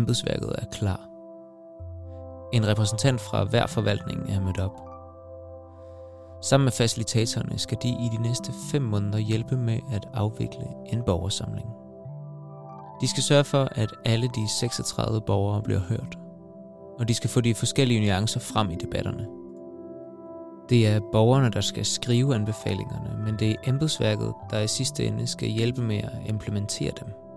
Embedsværket 0.00 0.52
er 0.58 0.66
klar. 0.72 1.00
En 2.52 2.66
repræsentant 2.66 3.20
fra 3.20 3.44
hver 3.44 3.66
forvaltning 3.66 4.30
er 4.30 4.40
mødt 4.40 4.60
op. 4.60 4.80
Sammen 6.42 6.64
med 6.64 6.72
facilitatorerne 6.72 7.58
skal 7.58 7.78
de 7.82 7.88
i 7.88 8.08
de 8.16 8.22
næste 8.22 8.52
fem 8.70 8.82
måneder 8.82 9.18
hjælpe 9.18 9.56
med 9.56 9.78
at 9.92 10.08
afvikle 10.14 10.66
en 10.86 11.02
borgersamling. 11.02 11.68
De 13.00 13.08
skal 13.08 13.22
sørge 13.22 13.44
for, 13.44 13.68
at 13.72 13.90
alle 14.04 14.28
de 14.28 14.48
36 14.60 15.20
borgere 15.20 15.62
bliver 15.62 15.80
hørt, 15.80 16.18
og 16.98 17.08
de 17.08 17.14
skal 17.14 17.30
få 17.30 17.40
de 17.40 17.54
forskellige 17.54 18.00
nuancer 18.00 18.40
frem 18.40 18.70
i 18.70 18.74
debatterne. 18.74 19.26
Det 20.68 20.86
er 20.86 21.00
borgerne, 21.12 21.50
der 21.50 21.60
skal 21.60 21.84
skrive 21.84 22.34
anbefalingerne, 22.34 23.24
men 23.24 23.38
det 23.38 23.50
er 23.50 23.56
embedsværket, 23.66 24.34
der 24.50 24.60
i 24.60 24.68
sidste 24.68 25.04
ende 25.04 25.26
skal 25.26 25.48
hjælpe 25.48 25.82
med 25.82 25.98
at 25.98 26.18
implementere 26.26 26.92
dem. 27.00 27.29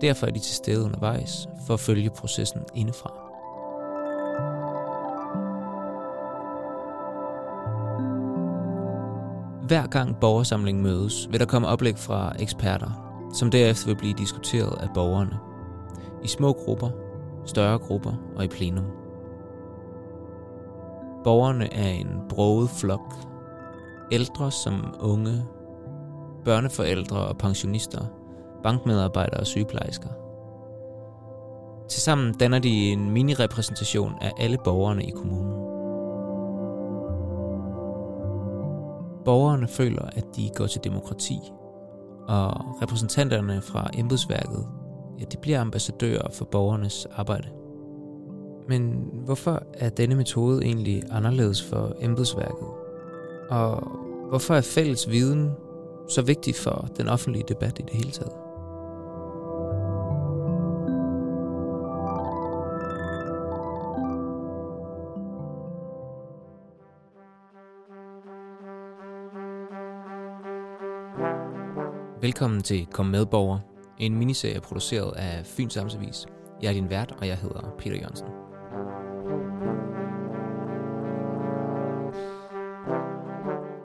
Derfor 0.00 0.26
er 0.26 0.30
de 0.30 0.38
til 0.38 0.54
stede 0.54 0.84
undervejs 0.84 1.48
for 1.66 1.74
at 1.74 1.80
følge 1.80 2.10
processen 2.10 2.60
indefra. 2.74 3.26
Hver 9.66 9.86
gang 9.86 10.16
borgersamlingen 10.20 10.82
mødes, 10.82 11.28
vil 11.30 11.40
der 11.40 11.46
komme 11.46 11.68
oplæg 11.68 11.98
fra 11.98 12.32
eksperter, 12.38 12.90
som 13.34 13.50
derefter 13.50 13.86
vil 13.86 13.96
blive 13.96 14.14
diskuteret 14.18 14.78
af 14.80 14.88
borgerne. 14.94 15.38
I 16.24 16.28
små 16.28 16.52
grupper, 16.52 16.90
større 17.44 17.78
grupper 17.78 18.12
og 18.36 18.44
i 18.44 18.48
plenum. 18.48 18.84
Borgerne 21.24 21.74
er 21.74 21.88
en 21.88 22.08
broget 22.28 22.70
flok. 22.70 23.14
Ældre 24.12 24.50
som 24.50 24.94
unge, 25.00 25.44
børneforældre 26.44 27.18
og 27.18 27.38
pensionister, 27.38 28.06
bankmedarbejdere 28.62 29.40
og 29.40 29.46
sygeplejersker. 29.46 30.08
Tilsammen 31.88 32.34
danner 32.34 32.58
de 32.58 32.92
en 32.92 33.10
mini-repræsentation 33.10 34.12
af 34.20 34.32
alle 34.38 34.58
borgerne 34.64 35.04
i 35.04 35.10
kommunen. 35.10 35.52
Borgerne 39.24 39.68
føler, 39.68 40.02
at 40.12 40.24
de 40.36 40.50
går 40.54 40.66
til 40.66 40.84
demokrati, 40.84 41.38
og 42.28 42.50
repræsentanterne 42.82 43.62
fra 43.62 43.90
embedsværket, 43.94 44.66
ja, 45.18 45.24
de 45.24 45.36
bliver 45.36 45.60
ambassadører 45.60 46.30
for 46.32 46.44
borgernes 46.44 47.06
arbejde. 47.16 47.48
Men 48.68 49.10
hvorfor 49.24 49.62
er 49.74 49.88
denne 49.88 50.14
metode 50.14 50.64
egentlig 50.64 51.02
anderledes 51.10 51.62
for 51.62 51.92
embedsværket? 52.00 52.68
Og 53.50 53.88
hvorfor 54.28 54.54
er 54.54 54.60
fælles 54.60 55.10
viden 55.10 55.50
så 56.08 56.22
vigtig 56.22 56.54
for 56.54 56.88
den 56.96 57.08
offentlige 57.08 57.44
debat 57.48 57.78
i 57.78 57.82
det 57.82 57.92
hele 57.92 58.10
taget? 58.10 58.45
Velkommen 72.26 72.62
til 72.62 72.86
Kom 72.86 73.06
med 73.06 73.26
borger, 73.26 73.58
en 73.98 74.16
miniserie 74.16 74.60
produceret 74.60 75.16
af 75.16 75.46
Fyns 75.46 75.76
Amtsavis. 75.76 76.26
Jeg 76.62 76.68
er 76.68 76.72
din 76.72 76.90
vært, 76.90 77.12
og 77.18 77.26
jeg 77.26 77.36
hedder 77.36 77.74
Peter 77.78 77.96
Jørgensen. 77.96 78.26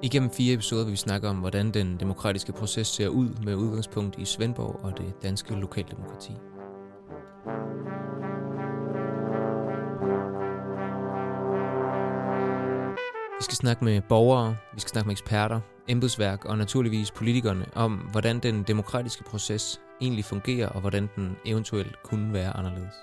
Igennem 0.03 0.30
fire 0.30 0.53
episoder 0.53 0.83
vil 0.83 0.92
vi 0.92 0.98
snakke 0.98 1.30
om, 1.30 1.36
hvordan 1.36 1.72
den 1.72 2.00
demokratiske 2.00 2.53
proces 2.53 2.88
ser 2.88 3.08
ud 3.08 3.30
med 3.43 3.55
udgangspunkt 3.55 4.17
i 4.20 4.26
Svendborg 4.26 4.80
og 4.83 4.98
det 4.98 5.14
danske 5.23 5.54
lokaldemokrati. 5.54 6.32
Vi 13.39 13.44
skal 13.44 13.55
snakke 13.55 13.86
med 13.86 14.02
borgere, 14.10 14.55
vi 14.73 14.80
skal 14.80 14.89
snakke 14.89 15.08
med 15.08 15.14
eksperter, 15.14 15.60
embedsværk 15.91 16.45
og 16.45 16.57
naturligvis 16.57 17.11
politikerne 17.11 17.65
om, 17.75 17.93
hvordan 17.93 18.39
den 18.39 18.63
demokratiske 18.63 19.23
proces 19.23 19.81
egentlig 20.02 20.25
fungerer 20.25 20.67
og 20.67 20.81
hvordan 20.81 21.09
den 21.15 21.37
eventuelt 21.45 22.03
kunne 22.03 22.33
være 22.33 22.57
anderledes. 22.57 22.93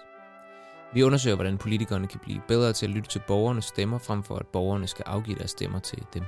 Vi 0.95 1.03
undersøger, 1.03 1.37
hvordan 1.37 1.59
politikerne 1.59 2.07
kan 2.07 2.21
blive 2.21 2.41
bedre 2.49 2.73
til 2.73 2.87
at 2.87 2.91
lytte 2.91 3.09
til 3.09 3.23
borgernes 3.27 3.65
stemmer, 3.65 3.99
frem 3.99 4.23
for 4.23 4.37
at 4.37 4.47
borgerne 4.47 4.87
skal 4.87 5.05
afgive 5.07 5.39
deres 5.39 5.51
stemmer 5.51 5.79
til 5.79 6.07
dem. 6.15 6.23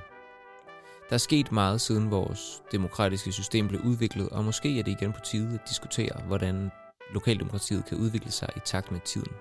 Der 1.09 1.15
er 1.15 1.19
sket 1.19 1.53
meget 1.53 1.81
siden 1.81 2.11
vores 2.11 2.63
demokratiske 2.73 3.33
system 3.33 3.69
blev 3.69 3.81
udviklet, 3.81 4.29
og 4.29 4.45
måske 4.45 4.79
er 4.79 4.83
det 4.83 4.93
igen 4.93 5.13
på 5.13 5.21
tide 5.21 5.55
at 5.55 5.69
diskutere, 5.69 6.23
hvordan 6.27 6.71
lokaldemokratiet 7.15 7.85
kan 7.87 7.99
udvikle 7.99 8.31
sig 8.31 8.49
i 8.57 8.61
takt 8.65 8.93
med 8.93 9.01
tiden. 9.01 9.33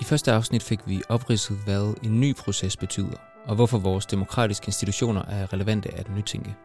I 0.00 0.04
første 0.04 0.32
afsnit 0.32 0.62
fik 0.62 0.80
vi 0.86 1.02
opridset, 1.08 1.56
hvad 1.64 1.94
en 2.02 2.20
ny 2.20 2.34
proces 2.34 2.76
betyder, 2.76 3.16
og 3.44 3.54
hvorfor 3.54 3.78
vores 3.78 4.06
demokratiske 4.06 4.66
institutioner 4.66 5.22
er 5.22 5.52
relevante 5.52 5.94
at 5.94 6.10
nytænke. 6.16 6.56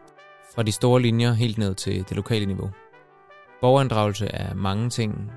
Fra 0.54 0.62
de 0.62 0.72
store 0.72 1.02
linjer 1.02 1.32
helt 1.32 1.58
ned 1.58 1.74
til 1.74 2.04
det 2.08 2.16
lokale 2.16 2.46
niveau. 2.46 2.70
Borgerinddragelse 3.60 4.26
er 4.26 4.54
mange 4.54 4.90
ting, 4.90 5.30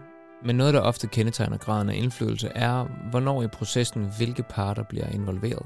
men 0.46 0.56
noget, 0.56 0.74
der 0.74 0.80
ofte 0.80 1.08
kendetegner 1.08 1.58
graden 1.58 1.90
af 1.90 1.96
indflydelse, 1.96 2.48
er, 2.48 2.86
hvornår 3.10 3.44
i 3.44 3.48
processen 3.48 4.12
hvilke 4.18 4.44
parter 4.44 4.84
bliver 4.84 5.08
involveret. 5.08 5.66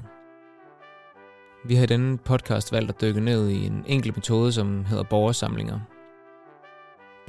Vi 1.65 1.75
har 1.75 1.83
i 1.83 1.85
denne 1.85 2.17
podcast 2.17 2.71
valgt 2.71 2.89
at 2.89 3.01
dykke 3.01 3.21
ned 3.21 3.49
i 3.49 3.65
en 3.65 3.83
enkelt 3.87 4.15
metode, 4.15 4.51
som 4.51 4.85
hedder 4.85 5.03
borgersamlinger, 5.03 5.79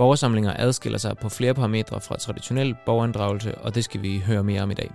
Borgersamlinger 0.00 0.54
adskiller 0.58 0.98
sig 0.98 1.16
på 1.18 1.28
flere 1.28 1.54
parametre 1.54 2.00
fra 2.00 2.16
traditionel 2.16 2.76
borgerinddragelse, 2.86 3.58
og 3.58 3.74
det 3.74 3.84
skal 3.84 4.02
vi 4.02 4.18
høre 4.18 4.44
mere 4.44 4.62
om 4.62 4.70
i 4.70 4.74
dag. 4.74 4.90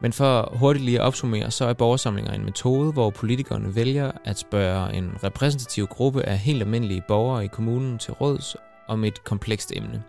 Men 0.00 0.12
for 0.12 0.56
hurtigt 0.56 0.84
lige 0.84 1.00
at 1.00 1.06
opsummere, 1.06 1.50
så 1.50 1.64
er 1.64 1.72
borgersamlinger 1.72 2.32
en 2.32 2.44
metode, 2.44 2.92
hvor 2.92 3.10
politikerne 3.10 3.74
vælger 3.74 4.12
at 4.24 4.38
spørge 4.38 4.94
en 4.94 5.12
repræsentativ 5.24 5.86
gruppe 5.86 6.22
af 6.22 6.38
helt 6.38 6.62
almindelige 6.62 7.02
borgere 7.08 7.44
i 7.44 7.48
kommunen 7.48 7.98
til 7.98 8.12
råds 8.12 8.56
om 8.88 9.04
et 9.04 9.24
komplekst 9.24 9.72
emne. 9.76 10.02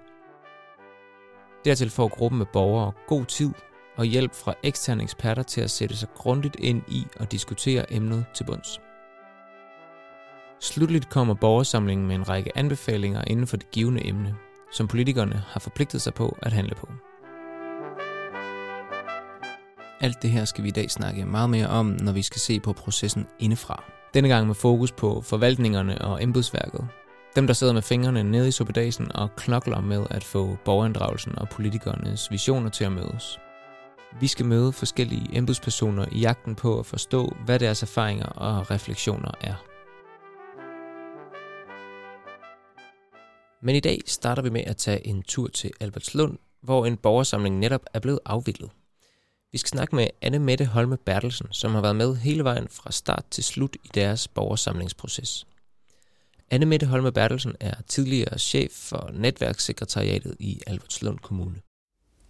Dertil 1.66 1.90
får 1.90 2.08
gruppen 2.08 2.42
af 2.42 2.48
borgere 2.48 2.92
god 3.08 3.26
tid 3.26 3.52
og 3.96 4.06
hjælp 4.06 4.36
fra 4.36 4.54
eksterne 4.64 5.04
eksperter 5.04 5.44
til 5.44 5.62
at 5.62 5.72
sætte 5.72 5.98
sig 5.98 6.10
grundigt 6.16 6.56
ind 6.60 6.82
i 6.88 7.08
og 7.20 7.32
diskutere 7.32 7.94
emnet 7.94 8.26
til 8.36 8.44
bunds. 8.44 8.87
Slutligt 10.60 11.10
kommer 11.10 11.34
borgersamlingen 11.34 12.08
med 12.08 12.16
en 12.16 12.30
række 12.30 12.58
anbefalinger 12.58 13.22
inden 13.28 13.48
for 13.48 13.58
det 13.58 13.72
givende 13.72 14.08
emne, 14.08 14.36
som 14.72 14.88
politikerne 14.88 15.44
har 15.48 15.60
forpligtet 15.60 16.02
sig 16.02 16.14
på 16.14 16.38
at 16.42 16.54
handle 16.54 16.76
på. 16.76 16.90
Alt 20.02 20.22
det 20.22 20.30
her 20.30 20.46
skal 20.46 20.64
vi 20.64 20.70
i 20.70 20.72
dag 20.72 20.92
snakke 20.92 21.26
meget 21.26 21.50
mere 21.50 21.68
om, 21.68 21.86
når 21.86 22.12
vi 22.12 22.22
skal 22.22 22.40
se 22.40 22.60
på 22.60 22.74
processen 22.74 23.28
indefra. 23.40 23.84
Denne 24.14 24.30
gang 24.30 24.48
med 24.48 24.56
fokus 24.56 24.92
på 24.92 25.22
forvaltningerne 25.22 26.02
og 26.02 26.24
embedsværket. 26.24 26.88
Dem, 27.36 27.48
der 27.48 27.54
sidder 27.54 27.74
med 27.74 27.82
fingrene 27.82 28.24
nede 28.24 28.48
i 28.48 28.52
suppedasen 28.52 29.12
og 29.16 29.36
knokler 29.36 29.82
med 29.82 30.06
at 30.10 30.24
få 30.24 30.58
borgerinddragelsen 30.66 31.40
og 31.40 31.50
politikernes 31.50 32.32
visioner 32.32 32.70
til 32.70 32.84
at 32.84 32.92
mødes. 32.92 33.40
Vi 34.20 34.28
skal 34.28 34.46
møde 34.46 34.74
forskellige 34.74 35.30
embedspersoner 35.38 36.06
i 36.12 36.20
jagten 36.20 36.56
på 36.56 36.80
at 36.80 36.86
forstå, 36.86 37.36
hvad 37.46 37.60
deres 37.60 37.84
erfaringer 37.84 38.26
og 38.26 38.72
refleksioner 38.72 39.32
er. 39.42 39.77
Men 43.62 43.76
i 43.76 43.80
dag 43.80 44.02
starter 44.06 44.42
vi 44.42 44.50
med 44.50 44.62
at 44.62 44.78
tage 44.78 45.08
en 45.08 45.24
tur 45.24 45.48
til 45.48 45.72
Albertslund, 45.80 46.38
hvor 46.62 46.86
en 46.86 46.98
borgersamling 46.98 47.60
netop 47.60 47.86
er 47.94 48.00
blevet 48.00 48.20
afviklet. 48.26 48.70
Vi 49.52 49.58
skal 49.58 49.70
snakke 49.70 49.96
med 49.96 50.08
Anne 50.22 50.40
Mette 50.40 50.66
Holme 50.66 50.98
Bertelsen, 50.98 51.48
som 51.52 51.72
har 51.72 51.82
været 51.82 51.96
med 51.96 52.16
hele 52.16 52.44
vejen 52.44 52.68
fra 52.68 52.92
start 52.92 53.26
til 53.32 53.44
slut 53.44 53.76
i 53.84 53.90
deres 53.96 54.28
borgersamlingsproces. 54.28 55.48
Anne 56.52 56.66
Mette 56.66 56.86
Holme 56.86 57.12
Bertelsen 57.12 57.56
er 57.60 57.74
tidligere 57.88 58.40
chef 58.40 58.72
for 58.72 59.10
netværkssekretariatet 59.14 60.36
i 60.40 60.62
Albertslund 60.68 61.20
Kommune. 61.20 61.62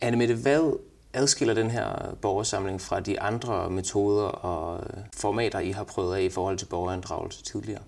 Anne 0.01 0.18
Mette, 0.18 0.36
hvad 0.36 0.80
adskiller 1.13 1.54
den 1.54 1.72
her 1.72 2.18
borgersamling 2.22 2.81
fra 2.81 3.00
de 3.00 3.19
andre 3.19 3.69
metoder 3.69 4.28
og 4.28 4.84
formater, 5.16 5.60
I 5.60 5.72
har 5.72 5.84
prøvet 5.84 6.16
af 6.16 6.22
i 6.22 6.30
forhold 6.30 6.57
til 6.57 6.66
borgerinddragelse 6.66 7.44
tidligere? 7.44 7.81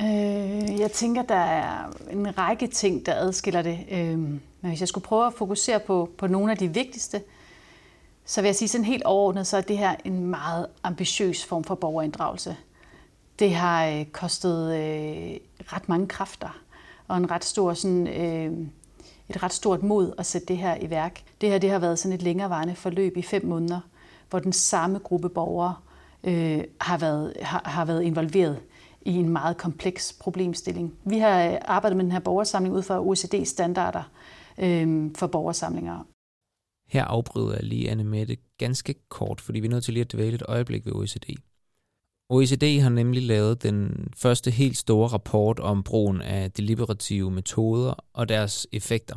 Øh, 0.00 0.80
jeg 0.80 0.92
tænker, 0.92 1.22
der 1.22 1.34
er 1.34 1.90
en 2.10 2.38
række 2.38 2.66
ting, 2.66 3.06
der 3.06 3.14
adskiller 3.14 3.62
det. 3.62 3.78
Øh, 3.90 4.18
men 4.18 4.40
hvis 4.60 4.80
jeg 4.80 4.88
skulle 4.88 5.04
prøve 5.04 5.26
at 5.26 5.34
fokusere 5.34 5.80
på, 5.80 6.10
på 6.18 6.26
nogle 6.26 6.52
af 6.52 6.58
de 6.58 6.74
vigtigste, 6.74 7.22
så 8.24 8.40
vil 8.40 8.48
jeg 8.48 8.56
sige 8.56 8.68
sådan 8.68 8.84
helt 8.84 9.02
overordnet, 9.02 9.46
så 9.46 9.56
er 9.56 9.60
det 9.60 9.78
her 9.78 9.94
en 10.04 10.26
meget 10.26 10.66
ambitiøs 10.82 11.44
form 11.44 11.64
for 11.64 11.74
borgerinddragelse. 11.74 12.56
Det 13.38 13.54
har 13.54 13.86
øh, 13.86 14.04
kostet 14.04 14.74
øh, 14.74 15.36
ret 15.72 15.88
mange 15.88 16.06
kræfter 16.06 16.60
og 17.08 17.16
en 17.16 17.30
ret 17.30 17.44
stor 17.44 17.74
sådan, 17.74 18.06
øh, 18.06 18.66
et 19.28 19.42
ret 19.42 19.52
stort 19.52 19.82
mod 19.82 20.12
at 20.18 20.26
sætte 20.26 20.46
det 20.48 20.56
her 20.56 20.76
i 20.76 20.90
værk. 20.90 21.22
Det 21.40 21.48
her 21.48 21.58
det 21.58 21.70
har 21.70 21.78
været 21.78 21.98
sådan 21.98 22.14
et 22.14 22.22
længerevarende 22.22 22.74
forløb 22.74 23.16
i 23.16 23.22
fem 23.22 23.46
måneder, 23.46 23.80
hvor 24.30 24.38
den 24.38 24.52
samme 24.52 24.98
gruppe 24.98 25.28
borgere 25.28 25.74
øh, 26.24 26.64
har, 26.80 26.98
været, 26.98 27.32
har, 27.42 27.62
har 27.64 27.84
været 27.84 28.02
involveret 28.02 28.60
i 29.06 29.14
en 29.14 29.28
meget 29.28 29.56
kompleks 29.56 30.16
problemstilling. 30.20 30.94
Vi 31.04 31.18
har 31.18 31.50
øh, 31.50 31.58
arbejdet 31.62 31.96
med 31.96 32.04
den 32.04 32.12
her 32.12 32.20
borgersamling 32.20 32.74
ud 32.74 32.82
fra 32.82 33.00
OECD-standarder 33.00 34.02
øh, 34.58 35.10
for 35.16 35.26
borgersamlinger. 35.26 36.06
Her 36.88 37.04
afbryder 37.04 37.54
jeg 37.54 37.62
lige 37.62 37.90
Anne 37.90 38.04
Mette 38.04 38.36
ganske 38.58 38.94
kort, 39.08 39.40
fordi 39.40 39.60
vi 39.60 39.66
er 39.66 39.70
nødt 39.70 39.84
til 39.84 39.94
lige 39.94 40.04
at 40.04 40.12
dvæle 40.12 40.34
et 40.34 40.42
øjeblik 40.48 40.86
ved 40.86 40.92
OECD. 40.92 41.26
OECD 42.28 42.80
har 42.80 42.88
nemlig 42.88 43.22
lavet 43.22 43.62
den 43.62 44.08
første 44.16 44.50
helt 44.50 44.76
store 44.76 45.08
rapport 45.08 45.60
om 45.60 45.82
brugen 45.82 46.20
af 46.20 46.52
deliberative 46.52 47.30
metoder 47.30 48.04
og 48.12 48.28
deres 48.28 48.66
effekter. 48.72 49.16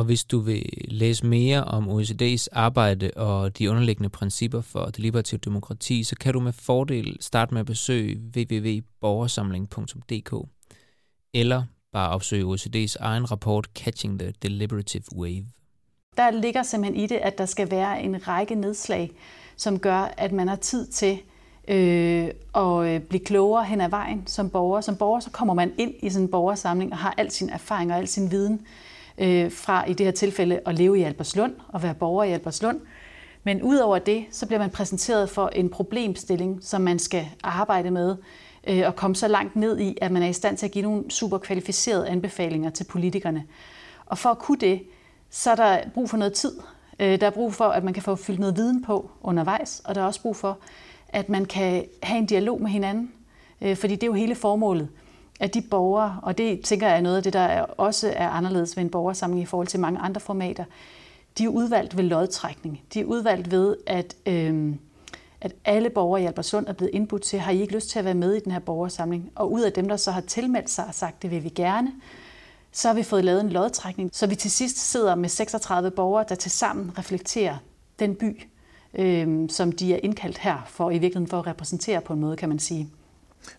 Og 0.00 0.06
hvis 0.06 0.24
du 0.24 0.38
vil 0.38 0.66
læse 0.88 1.26
mere 1.26 1.64
om 1.64 1.88
OECD's 1.88 2.46
arbejde 2.52 3.10
og 3.16 3.58
de 3.58 3.70
underliggende 3.70 4.08
principper 4.08 4.60
for 4.60 4.84
deliberativ 4.84 5.38
demokrati, 5.38 6.04
så 6.04 6.16
kan 6.16 6.32
du 6.32 6.40
med 6.40 6.52
fordel 6.52 7.16
starte 7.20 7.54
med 7.54 7.60
at 7.60 7.66
besøge 7.66 8.20
www.borgersamling.dk 8.36 10.34
eller 11.34 11.62
bare 11.92 12.10
opsøge 12.10 12.44
OECD's 12.54 12.96
egen 13.00 13.30
rapport 13.30 13.68
Catching 13.74 14.18
the 14.18 14.32
Deliberative 14.42 15.02
Wave. 15.16 15.46
Der 16.16 16.30
ligger 16.30 16.62
simpelthen 16.62 17.04
i 17.04 17.06
det, 17.06 17.16
at 17.16 17.38
der 17.38 17.46
skal 17.46 17.70
være 17.70 18.02
en 18.02 18.28
række 18.28 18.54
nedslag, 18.54 19.10
som 19.56 19.78
gør, 19.78 20.14
at 20.16 20.32
man 20.32 20.48
har 20.48 20.56
tid 20.56 20.86
til 20.86 21.18
øh, 21.68 22.30
at 22.54 22.86
øh, 22.86 23.00
blive 23.00 23.24
klogere 23.24 23.64
hen 23.64 23.80
ad 23.80 23.88
vejen 23.88 24.26
som 24.26 24.50
borger. 24.50 24.80
Som 24.80 24.96
borger 24.96 25.20
så 25.20 25.30
kommer 25.30 25.54
man 25.54 25.72
ind 25.78 25.94
i 26.02 26.10
sådan 26.10 26.26
en 26.26 26.30
borgersamling 26.30 26.92
og 26.92 26.98
har 26.98 27.14
al 27.18 27.30
sin 27.30 27.50
erfaring 27.50 27.92
og 27.92 27.98
al 27.98 28.08
sin 28.08 28.30
viden 28.30 28.66
øh, 29.20 29.52
fra 29.52 29.84
i 29.84 29.92
det 29.92 30.06
her 30.06 30.12
tilfælde 30.12 30.60
at 30.66 30.74
leve 30.74 30.98
i 30.98 31.02
Alberslund 31.02 31.54
og 31.68 31.82
være 31.82 31.94
borger 31.94 32.24
i 32.24 32.32
Alberslund. 32.32 32.80
Men 33.44 33.62
udover 33.62 33.98
det, 33.98 34.24
så 34.30 34.46
bliver 34.46 34.60
man 34.60 34.70
præsenteret 34.70 35.30
for 35.30 35.48
en 35.48 35.68
problemstilling, 35.68 36.58
som 36.62 36.80
man 36.80 36.98
skal 36.98 37.26
arbejde 37.42 37.90
med 37.90 38.16
øh, 38.66 38.82
og 38.86 38.96
komme 38.96 39.16
så 39.16 39.28
langt 39.28 39.56
ned 39.56 39.78
i, 39.78 39.98
at 40.00 40.12
man 40.12 40.22
er 40.22 40.28
i 40.28 40.32
stand 40.32 40.56
til 40.56 40.66
at 40.66 40.72
give 40.72 40.82
nogle 40.82 41.10
super 41.10 41.38
kvalificerede 41.38 42.08
anbefalinger 42.08 42.70
til 42.70 42.84
politikerne. 42.84 43.44
Og 44.06 44.18
for 44.18 44.30
at 44.30 44.38
kunne 44.38 44.58
det, 44.58 44.82
så 45.30 45.50
er 45.50 45.54
der 45.54 45.78
brug 45.94 46.10
for 46.10 46.16
noget 46.16 46.32
tid. 46.32 46.52
Øh, 47.00 47.20
der 47.20 47.26
er 47.26 47.30
brug 47.30 47.54
for, 47.54 47.64
at 47.64 47.84
man 47.84 47.94
kan 47.94 48.02
få 48.02 48.16
fyldt 48.16 48.40
noget 48.40 48.56
viden 48.56 48.84
på 48.84 49.10
undervejs, 49.22 49.82
og 49.84 49.94
der 49.94 50.00
er 50.00 50.06
også 50.06 50.22
brug 50.22 50.36
for, 50.36 50.58
at 51.08 51.28
man 51.28 51.44
kan 51.44 51.84
have 52.02 52.18
en 52.18 52.26
dialog 52.26 52.62
med 52.62 52.70
hinanden. 52.70 53.12
Øh, 53.60 53.76
fordi 53.76 53.94
det 53.94 54.02
er 54.02 54.06
jo 54.06 54.12
hele 54.12 54.34
formålet, 54.34 54.88
at 55.40 55.54
de 55.54 55.62
borgere, 55.62 56.20
og 56.22 56.38
det 56.38 56.60
tænker 56.60 56.86
jeg 56.86 56.96
er 56.96 57.00
noget 57.00 57.16
af 57.16 57.22
det, 57.22 57.32
der 57.32 57.60
også 57.60 58.12
er 58.16 58.28
anderledes 58.28 58.76
ved 58.76 58.84
en 58.84 58.90
borgersamling 58.90 59.42
i 59.42 59.46
forhold 59.46 59.68
til 59.68 59.80
mange 59.80 60.00
andre 60.00 60.20
formater, 60.20 60.64
de 61.38 61.44
er 61.44 61.48
udvalgt 61.48 61.96
ved 61.96 62.04
lodtrækning. 62.04 62.82
De 62.94 63.00
er 63.00 63.04
udvalgt 63.04 63.50
ved, 63.50 63.76
at, 63.86 64.16
øh, 64.26 64.74
at 65.40 65.52
alle 65.64 65.90
borgere 65.90 66.22
i 66.22 66.26
Albersund 66.26 66.66
er 66.66 66.72
blevet 66.72 66.94
indbudt 66.94 67.22
til, 67.22 67.38
har 67.38 67.52
I 67.52 67.60
ikke 67.60 67.74
lyst 67.74 67.90
til 67.90 67.98
at 67.98 68.04
være 68.04 68.14
med 68.14 68.34
i 68.34 68.40
den 68.40 68.52
her 68.52 68.58
borgersamling? 68.58 69.32
Og 69.34 69.52
ud 69.52 69.60
af 69.60 69.72
dem, 69.72 69.88
der 69.88 69.96
så 69.96 70.10
har 70.10 70.20
tilmeldt 70.20 70.70
sig 70.70 70.86
og 70.86 70.94
sagt, 70.94 71.22
det 71.22 71.30
vil 71.30 71.44
vi 71.44 71.48
gerne, 71.48 71.92
så 72.72 72.88
har 72.88 72.94
vi 72.94 73.02
fået 73.02 73.24
lavet 73.24 73.40
en 73.40 73.50
lodtrækning, 73.50 74.10
så 74.12 74.26
vi 74.26 74.34
til 74.34 74.50
sidst 74.50 74.78
sidder 74.78 75.14
med 75.14 75.28
36 75.28 75.90
borgere, 75.90 76.24
der 76.28 76.34
tilsammen 76.34 76.98
reflekterer 76.98 77.56
den 77.98 78.14
by, 78.14 78.42
øh, 78.94 79.48
som 79.48 79.72
de 79.72 79.94
er 79.94 79.98
indkaldt 80.02 80.38
her 80.38 80.62
for 80.66 80.90
i 80.90 80.98
virkeligheden 80.98 81.28
for 81.28 81.38
at 81.38 81.46
repræsentere 81.46 82.00
på 82.00 82.12
en 82.12 82.20
måde, 82.20 82.36
kan 82.36 82.48
man 82.48 82.58
sige. 82.58 82.88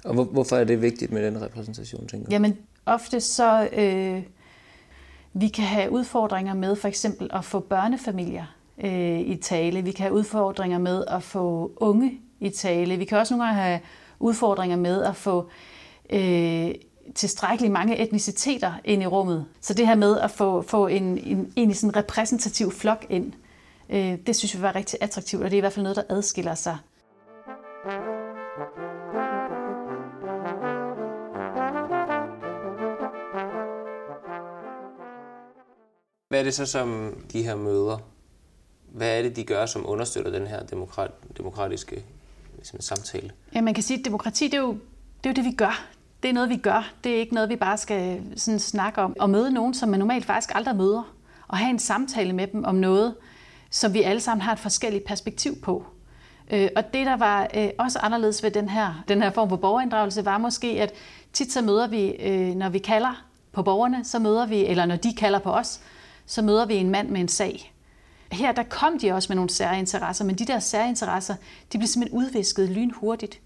Og 0.04 0.13
hvor, 0.13 0.24
hvorfor 0.24 0.56
er 0.56 0.63
det 0.63 0.81
vigtigt 0.81 1.12
med 1.12 1.25
den 1.25 1.42
repræsentation, 1.42 2.07
tænker 2.07 2.25
du? 2.25 2.31
Jamen, 2.31 2.57
ofte 2.86 3.19
så... 3.19 3.69
Øh, 3.74 4.24
vi 5.33 5.48
kan 5.48 5.63
have 5.63 5.92
udfordringer 5.92 6.54
med 6.54 6.75
for 6.75 6.88
eksempel 6.88 7.30
at 7.33 7.45
få 7.45 7.60
børnefamilier 7.60 8.45
øh, 8.83 9.19
i 9.19 9.36
tale. 9.36 9.81
Vi 9.81 9.92
kan 9.92 10.04
have 10.04 10.13
udfordringer 10.13 10.78
med 10.78 11.06
at 11.07 11.24
få 11.24 11.72
unge 11.75 12.19
i 12.39 12.50
tale. 12.50 12.98
Vi 12.98 13.06
kan 13.06 13.18
også 13.18 13.33
nogle 13.33 13.45
gange 13.45 13.62
have 13.62 13.80
udfordringer 14.19 14.78
med 14.78 15.04
at 15.04 15.16
få 15.16 15.50
øh, 16.10 16.72
tilstrækkeligt 17.16 17.74
mange 17.74 17.98
etniciteter 17.98 18.74
ind 18.83 19.04
i 19.04 19.06
rummet. 19.06 19.45
Så 19.62 19.74
det 19.74 19.88
her 19.88 19.95
med 19.95 20.19
at 20.19 20.31
få, 20.31 20.62
få 20.62 20.88
en, 20.88 21.04
en 21.04 21.54
egentlig 21.57 21.78
sådan 21.78 21.95
repræsentativ 21.95 22.72
flok 22.72 23.06
ind, 23.10 23.33
øh, 23.89 24.18
det 24.28 24.36
synes 24.36 24.57
vi 24.57 24.62
var 24.62 24.75
rigtig 24.75 25.00
attraktivt, 25.01 25.44
og 25.44 25.50
det 25.50 25.56
er 25.56 25.60
i 25.60 25.62
hvert 25.62 25.74
fald 25.74 25.83
noget, 25.83 25.95
der 25.95 26.04
adskiller 26.10 26.56
sig. 26.56 26.78
Hvad 36.31 36.39
er 36.39 36.44
det 36.44 36.54
så, 36.54 36.66
som 36.66 37.16
de 37.33 37.44
her 37.44 37.56
møder, 37.56 37.98
hvad 38.92 39.18
er 39.18 39.22
det, 39.22 39.36
de 39.36 39.44
gør, 39.44 39.66
som 39.66 39.89
understøtter 39.89 40.31
den 40.31 40.48
her 40.48 40.63
demokrat, 40.63 41.12
demokratiske 41.38 42.04
ligesom, 42.56 42.81
samtale? 42.81 43.31
Ja, 43.56 43.62
man 43.62 43.74
kan 43.74 43.83
sige, 43.83 44.00
at 44.00 44.06
demokrati, 44.06 44.45
det 44.45 44.54
er, 44.54 44.62
jo, 44.62 44.72
det 45.24 45.25
er 45.25 45.30
jo 45.30 45.33
det, 45.33 45.45
vi 45.45 45.51
gør 45.51 45.92
det 46.24 46.30
er 46.30 46.33
noget, 46.33 46.50
vi 46.50 46.57
gør. 46.57 46.92
Det 47.04 47.12
er 47.12 47.18
ikke 47.19 47.33
noget, 47.33 47.50
vi 47.50 47.56
bare 47.56 47.78
skal 47.78 48.22
sådan 48.36 48.60
snakke 48.60 49.01
om. 49.01 49.16
Og 49.19 49.30
møde 49.30 49.51
nogen, 49.51 49.74
som 49.74 49.89
man 49.89 50.00
normalt 50.00 50.25
faktisk 50.25 50.56
aldrig 50.56 50.75
møder. 50.75 51.13
Og 51.48 51.57
have 51.57 51.69
en 51.69 51.80
samtale 51.80 52.33
med 52.33 52.48
dem 52.48 52.63
om 52.63 52.75
noget, 52.75 53.16
som 53.69 53.94
vi 53.94 54.01
alle 54.01 54.22
sammen 54.22 54.42
har 54.42 54.54
et 54.54 54.60
forskelligt 54.60 55.06
perspektiv 55.06 55.62
på. 55.62 55.86
Øh, 56.51 56.69
og 56.75 56.94
det, 56.94 57.06
der 57.06 57.18
var 57.18 57.48
øh, 57.57 57.69
også 57.78 58.00
anderledes 58.00 58.44
ved 58.44 58.51
den 58.51 58.69
her, 58.69 59.04
den 59.07 59.22
her 59.22 59.30
form 59.30 59.50
for 59.50 59.56
borgerinddragelse, 59.56 60.25
var 60.25 60.38
måske, 60.38 60.68
at 60.68 60.94
tit 61.33 61.51
så 61.51 61.62
møder 61.62 61.88
vi, 61.88 62.07
øh, 62.10 62.56
når 62.56 62.69
vi 62.69 62.80
kalder 62.80 63.24
på 63.51 63.63
borgerne, 63.63 64.06
så 64.06 64.19
møder 64.19 64.45
vi, 64.45 64.66
eller 64.66 64.86
når 64.86 64.95
de 64.95 65.13
kalder 65.13 65.39
på 65.39 65.51
os, 65.51 65.80
så 66.25 66.41
møder 66.41 66.65
vi 66.65 66.75
en 66.75 66.89
mand 66.89 67.09
med 67.09 67.21
en 67.21 67.27
sag. 67.27 67.73
Her 68.31 68.51
der 68.51 68.63
kom 68.63 69.00
de 69.00 69.12
også 69.12 69.29
med 69.29 69.35
nogle 69.35 69.50
særinteresser, 69.50 70.25
men 70.25 70.35
de 70.35 70.45
der 70.45 70.59
særinteresser, 70.59 71.35
de 71.73 71.77
blev 71.77 71.88
simpelthen 71.88 72.19
udvisket 72.19 72.69
lynhurtigt, 72.69 73.39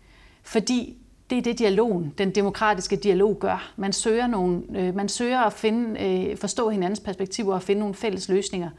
fordi 0.43 0.97
det 1.29 1.37
er 1.37 1.41
det 1.41 1.59
dialogen, 1.59 2.13
den 2.17 2.35
demokratiske 2.35 2.95
dialog 2.95 3.39
gør. 3.39 3.71
Man 3.75 3.93
søger, 3.93 4.27
nogle, 4.27 4.63
øh, 4.75 4.95
man 4.95 5.09
søger 5.09 5.39
at 5.39 5.53
finde, 5.53 6.03
øh, 6.03 6.37
forstå 6.37 6.69
hinandens 6.69 6.99
perspektiver 6.99 7.53
og 7.53 7.61
finde 7.61 7.79
nogle 7.79 7.95
fælles 7.95 8.29
løsninger, 8.29 8.69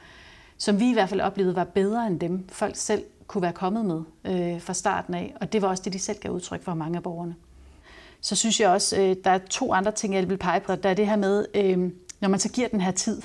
som 0.59 0.81
vi 0.81 0.91
i 0.91 0.93
hvert 0.93 1.09
fald 1.09 1.21
oplevede 1.21 1.57
var 1.57 1.65
bedre 1.65 2.07
end 2.07 2.21
dem, 2.21 2.49
folk 2.49 2.77
selv 2.77 3.03
kunne 3.27 3.43
være 3.43 3.53
kommet 3.53 3.85
med 3.85 4.03
øh, 4.25 4.61
fra 4.61 4.75
starten 4.75 5.15
af. 5.15 5.35
Og 5.41 5.53
det 5.53 5.63
var 5.63 5.69
også 5.69 5.83
det, 5.83 5.93
de 5.93 5.99
selv 5.99 6.19
gav 6.19 6.33
udtryk 6.33 6.63
for 6.63 6.75
mange 6.75 6.97
af 6.97 7.03
borgerne. 7.03 7.35
Så 8.21 8.37
synes 8.37 8.61
jeg 8.61 8.71
også, 8.71 9.01
øh, 9.01 9.17
der 9.25 9.31
er 9.31 9.39
to 9.39 9.73
andre 9.73 9.93
ting, 9.93 10.15
jeg 10.15 10.29
vil 10.29 10.37
pege 10.37 10.61
på. 10.61 10.75
Der 10.75 10.89
er 10.89 10.95
det 10.95 11.07
her 11.07 11.17
med, 11.17 11.47
øh, 11.55 11.91
når 12.21 12.29
man 12.29 12.41
så 12.41 12.49
giver 12.49 12.69
den 12.69 12.81
her 12.81 12.91
tid, 12.91 13.23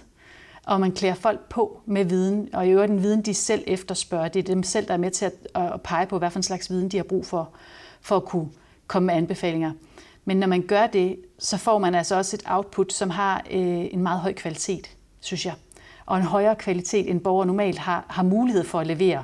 og 0.66 0.80
man 0.80 0.92
klæder 0.92 1.16
folk 1.16 1.50
på 1.50 1.82
med 1.86 2.06
viden, 2.06 2.50
og 2.54 2.68
i 2.68 2.70
øvrigt 2.70 2.90
den 2.90 3.04
viden, 3.04 3.22
de 3.22 3.34
selv 3.34 3.64
efterspørger. 3.68 4.28
Det 4.28 4.40
er 4.40 4.44
dem 4.44 4.64
selv, 4.64 4.88
der 4.88 4.94
er 4.94 4.98
med 4.98 5.12
til 5.12 5.26
at, 5.26 5.34
at 5.56 5.82
pege 5.82 6.06
på, 6.06 6.18
hvad 6.18 6.32
for 6.32 6.40
en 6.40 6.44
slags 6.44 6.70
viden 6.70 6.90
de 6.90 6.98
har 6.98 7.04
brug 7.04 7.26
for, 7.26 7.50
for 8.02 8.16
at 8.16 8.26
kunne 8.26 8.50
komme 8.88 9.06
med 9.06 9.16
anbefalinger. 9.16 9.72
Men 10.26 10.38
når 10.38 10.48
man 10.48 10.62
gør 10.62 10.88
det, 10.88 11.20
så 11.40 11.58
får 11.58 11.78
man 11.78 11.96
altså 11.96 12.16
også 12.16 12.36
et 12.36 12.44
output, 12.46 12.94
som 12.94 13.10
har 13.10 13.44
øh, 13.52 13.94
en 13.94 14.04
meget 14.04 14.20
høj 14.20 14.34
kvalitet, 14.34 14.90
synes 15.20 15.46
jeg. 15.46 15.54
Og 16.06 16.18
en 16.18 16.24
højere 16.24 16.56
kvalitet, 16.56 17.10
end 17.10 17.22
borgere 17.22 17.48
normalt 17.48 17.78
har, 17.80 18.06
har 18.10 18.24
mulighed 18.24 18.64
for 18.64 18.80
at 18.80 18.88
levere, 18.88 19.24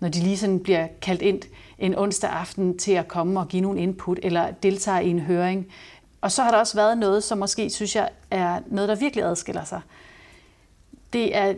når 0.00 0.08
de 0.08 0.18
lige 0.20 0.38
sådan 0.38 0.60
bliver 0.60 0.86
kaldt 1.02 1.22
ind 1.22 1.42
en 1.78 1.98
onsdag 1.98 2.30
aften 2.30 2.78
til 2.78 2.92
at 2.92 3.08
komme 3.08 3.40
og 3.40 3.48
give 3.48 3.62
nogle 3.62 3.80
input, 3.80 4.18
eller 4.22 4.50
deltager 4.50 5.00
i 5.00 5.08
en 5.08 5.20
høring. 5.20 5.66
Og 6.20 6.32
så 6.32 6.42
har 6.42 6.50
der 6.50 6.58
også 6.58 6.76
været 6.76 6.98
noget, 6.98 7.24
som 7.24 7.38
måske 7.38 7.70
synes 7.70 7.96
jeg 7.96 8.08
er 8.30 8.60
noget, 8.66 8.88
der 8.88 8.94
virkelig 8.94 9.24
adskiller 9.24 9.64
sig. 9.64 9.80
Det 11.12 11.36
er 11.36 11.54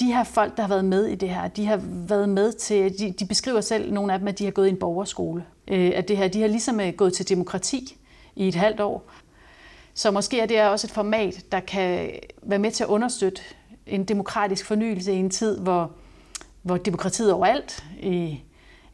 de 0.00 0.06
her 0.06 0.24
folk, 0.24 0.56
der 0.56 0.62
har 0.62 0.68
været 0.68 0.84
med 0.84 1.06
i 1.06 1.14
det 1.14 1.28
her, 1.28 1.48
de 1.48 1.66
har 1.66 1.80
været 1.82 2.28
med 2.28 2.52
til, 2.52 2.98
de, 2.98 3.12
de 3.12 3.26
beskriver 3.26 3.60
selv, 3.60 3.92
nogle 3.92 4.12
af 4.12 4.18
dem, 4.18 4.28
at 4.28 4.38
de 4.38 4.44
har 4.44 4.50
gået 4.50 4.66
i 4.66 4.70
en 4.70 4.78
borgerskole. 4.78 5.44
Øh, 5.68 5.92
at 5.94 6.08
det 6.08 6.16
her, 6.16 6.28
de 6.28 6.40
har 6.40 6.48
ligesom 6.48 6.80
øh, 6.80 6.92
gået 6.92 7.12
til 7.12 7.28
demokrati 7.28 7.98
i 8.36 8.48
et 8.48 8.54
halvt 8.54 8.80
år. 8.80 9.10
Så 9.94 10.10
måske 10.10 10.40
er 10.40 10.46
det 10.46 10.62
også 10.62 10.86
et 10.86 10.90
format, 10.90 11.44
der 11.52 11.60
kan 11.60 12.10
være 12.42 12.58
med 12.58 12.70
til 12.70 12.84
at 12.84 12.88
understøtte 12.88 13.42
en 13.86 14.04
demokratisk 14.04 14.66
fornyelse 14.66 15.12
i 15.12 15.16
en 15.16 15.30
tid, 15.30 15.58
hvor, 15.58 15.90
hvor 16.62 16.76
demokratiet 16.76 17.32
overalt 17.32 17.84
i, 18.00 18.40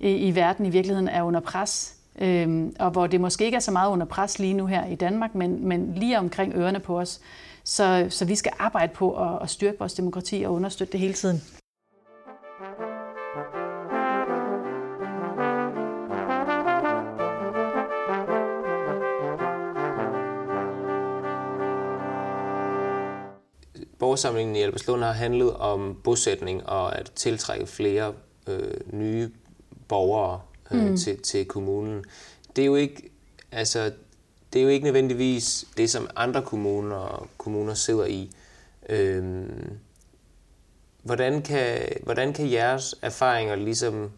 i, 0.01 0.11
i 0.11 0.35
verden 0.35 0.67
i 0.67 0.71
virkeligheden 0.71 1.09
er 1.09 1.23
under 1.23 1.41
pres. 1.41 1.97
Øhm, 2.19 2.77
og 2.79 2.91
hvor 2.91 3.07
det 3.07 3.21
måske 3.21 3.45
ikke 3.45 3.57
er 3.57 3.61
så 3.61 3.71
meget 3.71 3.91
under 3.91 4.07
pres 4.07 4.39
lige 4.39 4.55
nu 4.55 4.67
her 4.67 4.87
i 4.87 4.95
Danmark, 4.95 5.35
men, 5.35 5.69
men 5.69 5.95
lige 5.95 6.19
omkring 6.19 6.55
ørerne 6.57 6.81
på 6.81 7.01
os. 7.01 7.21
Så, 7.64 8.07
så 8.11 8.25
vi 8.25 8.35
skal 8.37 8.52
arbejde 8.59 8.92
på 8.95 9.16
at, 9.16 9.42
at 9.42 9.50
styrke 9.50 9.78
vores 9.78 9.95
demokrati 9.95 10.42
og 10.42 10.52
understøtte 10.52 10.92
det 10.92 11.00
hele 11.00 11.14
tiden. 11.14 11.42
Borgersamlingen 23.99 24.57
i 24.57 24.61
Alberslund 24.61 25.02
har 25.02 25.12
handlet 25.12 25.57
om 25.57 26.00
bosætning 26.04 26.66
og 26.66 26.99
at 26.99 27.12
tiltrække 27.14 27.66
flere 27.66 28.14
øh, 28.49 28.75
nye 28.92 29.31
borgere 29.88 30.40
øh, 30.71 30.88
mm. 30.88 30.97
til, 30.97 31.23
til 31.23 31.45
kommunen. 31.47 32.04
Det 32.57 32.62
er 32.62 32.66
jo 32.66 32.75
ikke, 32.75 33.11
altså, 33.52 33.92
det 34.52 34.59
er 34.59 34.62
jo 34.62 34.68
ikke 34.68 34.85
nødvendigvis 34.85 35.64
det, 35.76 35.90
som 35.90 36.09
andre 36.16 36.42
kommuner, 36.42 37.28
kommuner 37.38 37.75
sidder 37.75 38.04
i. 38.04 38.30
Øhm, 38.88 39.78
hvordan, 41.02 41.42
kan, 41.42 41.78
hvordan 42.02 42.32
kan 42.32 42.50
jeres 42.50 42.94
erfaringer 43.02 43.54
ligesom 43.54 44.11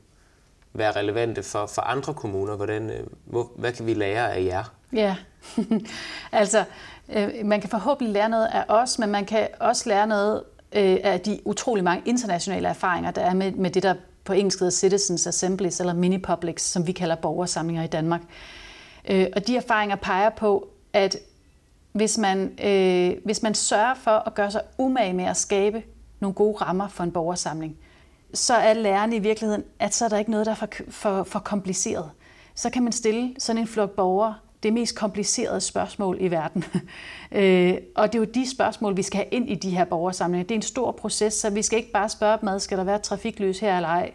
være 0.73 0.93
relevante 0.93 1.43
for, 1.43 1.67
for 1.67 1.83
andre 1.83 2.15
kommuner? 2.15 2.57
Hvordan, 2.57 2.91
øh, 2.91 3.07
hvor, 3.25 3.51
hvad 3.57 3.73
kan 3.73 3.87
vi 3.87 3.95
lære 3.95 4.35
af 4.35 4.45
jer? 4.45 4.65
Ja, 4.93 5.17
altså 6.33 6.65
øh, 7.13 7.29
man 7.45 7.61
kan 7.61 7.71
forhåbentlig 7.71 8.13
lære 8.13 8.29
noget 8.29 8.49
af 8.53 8.65
os, 8.69 8.99
men 8.99 9.11
man 9.11 9.25
kan 9.25 9.49
også 9.61 9.89
lære 9.89 10.07
noget 10.07 10.43
øh, 10.73 10.97
af 11.03 11.21
de 11.21 11.41
utrolig 11.45 11.85
mange 11.85 12.03
internationale 12.09 12.69
erfaringer, 12.69 13.11
der 13.11 13.23
er 13.23 13.35
med, 13.35 13.53
med 13.53 13.71
det, 13.71 13.83
der 13.83 13.95
på 14.25 14.33
engelsk 14.33 14.59
hedder 14.59 14.71
Citizens 14.71 15.27
Assemblies 15.27 15.81
eller 15.81 15.95
mini-publics, 15.95 16.63
som 16.63 16.87
vi 16.87 16.93
kalder 16.93 17.15
borgersamlinger 17.15 17.83
i 17.83 17.87
Danmark. 17.87 18.21
Øh, 18.21 18.64
Øh, 19.09 19.27
og 19.37 19.47
de 19.47 19.57
erfaringer 19.57 19.97
peger 19.97 20.31
på, 20.31 20.69
at 20.93 21.17
hvis 21.93 22.19
man, 22.19 22.61
øh, 22.65 23.17
hvis 23.25 23.43
man 23.43 23.55
sørger 23.55 23.95
for 23.95 24.11
at 24.11 24.35
gøre 24.35 24.51
sig 24.51 24.63
umage 24.79 25.13
med 25.13 25.25
at 25.25 25.37
skabe 25.37 25.83
nogle 26.21 26.35
gode 26.35 26.57
rammer 26.57 26.89
for 26.89 27.05
en 27.05 27.13
borgersamling, 27.13 27.77
så 28.35 28.55
er 28.55 28.75
læreren 28.75 29.13
i 29.13 29.19
virkeligheden, 29.19 29.65
at 29.79 29.95
så 29.95 30.05
er 30.05 30.09
der 30.09 30.19
ikke 30.19 30.31
noget, 30.31 30.47
der 30.47 30.53
er 30.53 30.57
for, 30.57 30.69
for, 30.89 31.23
for 31.23 31.39
kompliceret. 31.39 32.11
Så 32.55 32.71
kan 32.71 32.83
man 32.83 32.93
stille 32.93 33.35
sådan 33.39 33.63
en 33.63 33.69
flok 33.69 33.91
borgere 33.91 34.35
det 34.65 34.73
mest 34.73 34.97
komplicerede 34.97 35.61
spørgsmål 35.61 36.17
i 36.21 36.31
verden. 36.31 36.65
øh, 37.33 37.75
og 37.95 38.13
det 38.13 38.19
er 38.19 38.23
jo 38.23 38.25
de 38.25 38.51
spørgsmål, 38.51 38.97
vi 38.97 39.03
skal 39.03 39.17
have 39.17 39.29
ind 39.31 39.51
i 39.51 39.55
de 39.55 39.71
her 39.71 39.85
borgersamlinger. 39.85 40.47
Det 40.47 40.55
er 40.55 40.59
en 40.59 40.63
stor 40.63 40.93
proces, 40.93 41.35
så 41.35 41.51
vi 41.51 41.63
skal 41.63 41.79
ikke 41.79 41.93
bare 41.93 42.09
spørge 42.09 42.39
dem 42.41 42.49
ad, 42.49 42.61
skal 42.61 42.79
der 42.79 42.85
være 42.85 42.99
trafikløs 42.99 43.59
her 43.59 43.77
eller 43.77 43.89
ej. 43.89 44.13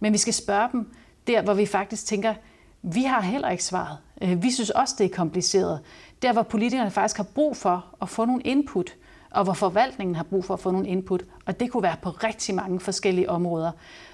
Men 0.00 0.12
vi 0.12 0.18
skal 0.18 0.34
spørge 0.34 0.68
dem 0.72 0.94
der, 1.26 1.42
hvor 1.42 1.54
vi 1.54 1.66
faktisk 1.66 2.06
tænker, 2.06 2.34
vi 2.82 3.02
har 3.02 3.20
heller 3.20 3.50
ikke 3.50 3.64
svaret. 3.64 3.98
Øh, 4.24 4.42
vi 4.42 4.50
synes 4.50 4.70
også, 4.70 4.94
det 4.98 5.04
er 5.04 5.16
kompliceret. 5.16 5.80
Der, 6.22 6.32
hvor 6.32 6.42
politikerne 6.42 6.90
faktisk 6.90 7.16
har 7.16 7.24
brug 7.24 7.56
for 7.56 7.84
at 8.02 8.08
få 8.08 8.24
nogle 8.24 8.42
input, 8.42 8.94
og 9.30 9.44
hvor 9.44 9.52
forvaltningen 9.52 10.16
har 10.16 10.22
brug 10.24 10.44
for 10.44 10.54
at 10.54 10.60
få 10.60 10.70
nogle 10.70 10.88
input. 10.88 11.24
Og 11.46 11.60
det 11.60 11.70
kunne 11.70 11.82
være 11.82 11.96
på 12.02 12.10
rigtig 12.10 12.54
mange 12.54 12.80
forskellige 12.80 13.30
områder. 13.30 13.70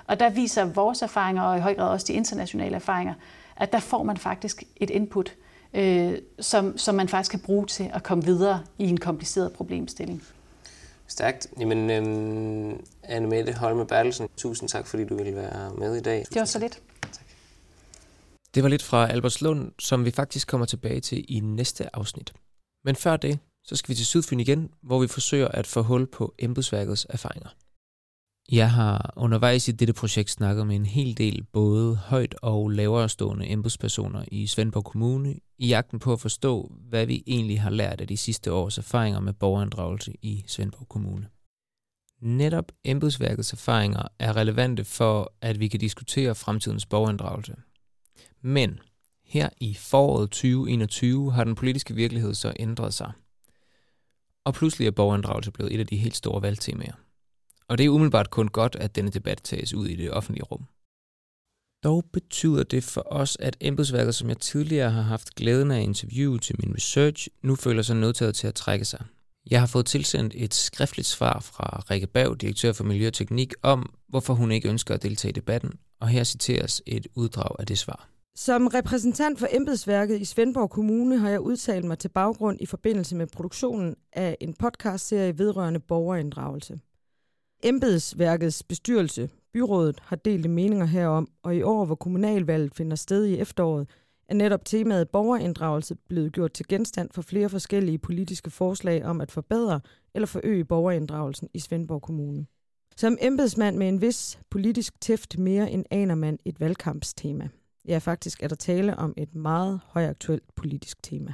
Og 0.06 0.20
der 0.20 0.30
viser 0.30 0.64
vores 0.64 1.02
erfaringer, 1.02 1.42
og 1.42 1.58
i 1.58 1.60
høj 1.60 1.74
grad 1.74 1.88
også 1.88 2.06
de 2.08 2.12
internationale 2.12 2.74
erfaringer, 2.74 3.14
at 3.56 3.72
der 3.72 3.78
får 3.78 4.02
man 4.02 4.16
faktisk 4.16 4.64
et 4.76 4.90
input, 4.90 5.34
øh, 5.74 6.18
som, 6.40 6.78
som 6.78 6.94
man 6.94 7.08
faktisk 7.08 7.30
kan 7.30 7.40
bruge 7.40 7.66
til 7.66 7.90
at 7.94 8.02
komme 8.02 8.24
videre 8.24 8.60
i 8.78 8.88
en 8.88 8.96
kompliceret 8.96 9.52
problemstilling. 9.52 10.22
Stærkt. 11.06 11.46
Jamen, 11.60 11.90
øhm, 11.90 12.80
Anne 13.02 13.28
Mette 13.28 13.52
Holme 13.52 13.86
Bertelsen, 13.86 14.28
tusind 14.36 14.68
tak, 14.68 14.86
fordi 14.86 15.04
du 15.04 15.16
ville 15.16 15.36
være 15.36 15.70
med 15.78 15.96
i 15.96 16.00
dag. 16.00 16.26
Det 16.28 16.40
var 16.40 16.44
så 16.44 16.58
lidt. 16.58 16.80
Det 18.54 18.62
var 18.62 18.68
lidt 18.68 18.82
fra 18.82 19.10
Albertslund, 19.10 19.72
som 19.78 20.04
vi 20.04 20.10
faktisk 20.10 20.48
kommer 20.48 20.66
tilbage 20.66 21.00
til 21.00 21.24
i 21.28 21.40
næste 21.40 21.96
afsnit. 21.96 22.32
Men 22.84 22.96
før 22.96 23.16
det, 23.16 23.38
så 23.64 23.76
skal 23.76 23.88
vi 23.88 23.94
til 23.94 24.06
Sydfyn 24.06 24.40
igen, 24.40 24.70
hvor 24.82 25.00
vi 25.00 25.06
forsøger 25.06 25.48
at 25.48 25.66
få 25.66 25.82
hul 25.82 26.06
på 26.06 26.34
embedsværkets 26.38 27.06
erfaringer. 27.10 27.48
Jeg 28.52 28.70
har 28.72 29.12
undervejs 29.16 29.68
i 29.68 29.72
dette 29.72 29.94
projekt 29.94 30.30
snakket 30.30 30.66
med 30.66 30.76
en 30.76 30.86
hel 30.86 31.18
del 31.18 31.42
både 31.52 31.96
højt 31.96 32.34
og 32.42 32.70
lavere 32.70 33.08
stående 33.08 33.50
embedspersoner 33.50 34.24
i 34.28 34.46
Svendborg 34.46 34.84
Kommune 34.84 35.34
i 35.58 35.68
jagten 35.68 35.98
på 35.98 36.12
at 36.12 36.20
forstå, 36.20 36.72
hvad 36.88 37.06
vi 37.06 37.22
egentlig 37.26 37.60
har 37.60 37.70
lært 37.70 38.00
af 38.00 38.08
de 38.08 38.16
sidste 38.16 38.52
års 38.52 38.78
erfaringer 38.78 39.20
med 39.20 39.32
borgerinddragelse 39.32 40.12
i 40.22 40.44
Svendborg 40.46 40.88
Kommune. 40.88 41.28
Netop 42.20 42.72
embedsværkets 42.84 43.52
erfaringer 43.52 44.02
er 44.18 44.36
relevante 44.36 44.84
for, 44.84 45.32
at 45.40 45.60
vi 45.60 45.68
kan 45.68 45.80
diskutere 45.80 46.34
fremtidens 46.34 46.86
borgerinddragelse. 46.86 47.54
Men 48.42 48.78
her 49.24 49.48
i 49.60 49.74
foråret 49.74 50.30
2021 50.30 51.32
har 51.32 51.44
den 51.44 51.54
politiske 51.54 51.94
virkelighed 51.94 52.34
så 52.34 52.52
ændret 52.58 52.94
sig. 52.94 53.12
Og 54.44 54.54
pludselig 54.54 54.86
er 54.86 54.90
borgerinddragelse 54.90 55.50
blevet 55.50 55.74
et 55.74 55.80
af 55.80 55.86
de 55.86 55.96
helt 55.96 56.16
store 56.16 56.42
valgtemaer. 56.42 56.94
Og 57.68 57.78
det 57.78 57.86
er 57.86 57.90
umiddelbart 57.90 58.30
kun 58.30 58.48
godt, 58.48 58.76
at 58.76 58.96
denne 58.96 59.10
debat 59.10 59.40
tages 59.44 59.74
ud 59.74 59.86
i 59.86 59.96
det 59.96 60.10
offentlige 60.10 60.44
rum. 60.44 60.64
Dog 61.84 62.04
betyder 62.12 62.62
det 62.62 62.84
for 62.84 63.12
os, 63.12 63.36
at 63.40 63.56
embedsværket, 63.60 64.14
som 64.14 64.28
jeg 64.28 64.38
tidligere 64.38 64.90
har 64.90 65.02
haft 65.02 65.34
glæden 65.34 65.70
af 65.70 65.76
at 65.76 65.82
interviewe 65.82 66.38
til 66.38 66.56
min 66.58 66.74
research, 66.74 67.28
nu 67.42 67.56
føler 67.56 67.82
sig 67.82 67.96
nødtaget 67.96 68.34
til 68.34 68.46
at 68.46 68.54
trække 68.54 68.84
sig. 68.84 69.04
Jeg 69.50 69.60
har 69.60 69.66
fået 69.66 69.86
tilsendt 69.86 70.34
et 70.36 70.54
skriftligt 70.54 71.08
svar 71.08 71.40
fra 71.40 71.82
Rikke 71.90 72.06
Bav, 72.06 72.36
direktør 72.40 72.72
for 72.72 72.84
Miljøteknik, 72.84 73.52
om 73.62 73.94
hvorfor 74.08 74.34
hun 74.34 74.52
ikke 74.52 74.68
ønsker 74.68 74.94
at 74.94 75.02
deltage 75.02 75.30
i 75.30 75.32
debatten, 75.32 75.72
og 76.00 76.08
her 76.08 76.24
citeres 76.24 76.82
et 76.86 77.06
uddrag 77.14 77.56
af 77.58 77.66
det 77.66 77.78
svar. 77.78 78.09
Som 78.34 78.66
repræsentant 78.66 79.38
for 79.38 79.46
embedsværket 79.50 80.20
i 80.20 80.24
Svendborg 80.24 80.70
Kommune 80.70 81.18
har 81.18 81.28
jeg 81.30 81.40
udtalt 81.40 81.84
mig 81.84 81.98
til 81.98 82.08
baggrund 82.08 82.60
i 82.60 82.66
forbindelse 82.66 83.16
med 83.16 83.26
produktionen 83.26 83.96
af 84.12 84.36
en 84.40 84.54
podcastserie 84.54 85.38
vedrørende 85.38 85.80
borgerinddragelse. 85.80 86.80
Embedsværkets 87.62 88.62
bestyrelse, 88.62 89.30
byrådet, 89.52 90.00
har 90.02 90.16
delt 90.16 90.50
meninger 90.50 90.86
herom, 90.86 91.28
og 91.42 91.56
i 91.56 91.62
år, 91.62 91.84
hvor 91.84 91.94
kommunalvalget 91.94 92.74
finder 92.74 92.96
sted 92.96 93.24
i 93.24 93.38
efteråret, 93.38 93.88
er 94.28 94.34
netop 94.34 94.64
temaet 94.64 95.08
borgerinddragelse 95.08 95.94
blevet 96.08 96.32
gjort 96.32 96.52
til 96.52 96.68
genstand 96.68 97.08
for 97.12 97.22
flere 97.22 97.48
forskellige 97.48 97.98
politiske 97.98 98.50
forslag 98.50 99.04
om 99.04 99.20
at 99.20 99.30
forbedre 99.30 99.80
eller 100.14 100.26
forøge 100.26 100.64
borgerinddragelsen 100.64 101.48
i 101.54 101.58
Svendborg 101.58 102.02
Kommune. 102.02 102.46
Som 102.96 103.18
embedsmand 103.20 103.76
med 103.76 103.88
en 103.88 104.00
vis 104.00 104.38
politisk 104.50 105.00
tæft 105.00 105.38
mere 105.38 105.70
end 105.70 105.84
aner 105.90 106.14
man 106.14 106.38
et 106.44 106.60
valgkampstema. 106.60 107.48
Ja, 107.88 107.98
faktisk 107.98 108.42
er 108.42 108.48
der 108.48 108.56
tale 108.56 108.96
om 108.96 109.14
et 109.16 109.34
meget 109.34 109.80
højaktuelt 109.86 110.54
politisk 110.54 111.02
tema. 111.02 111.32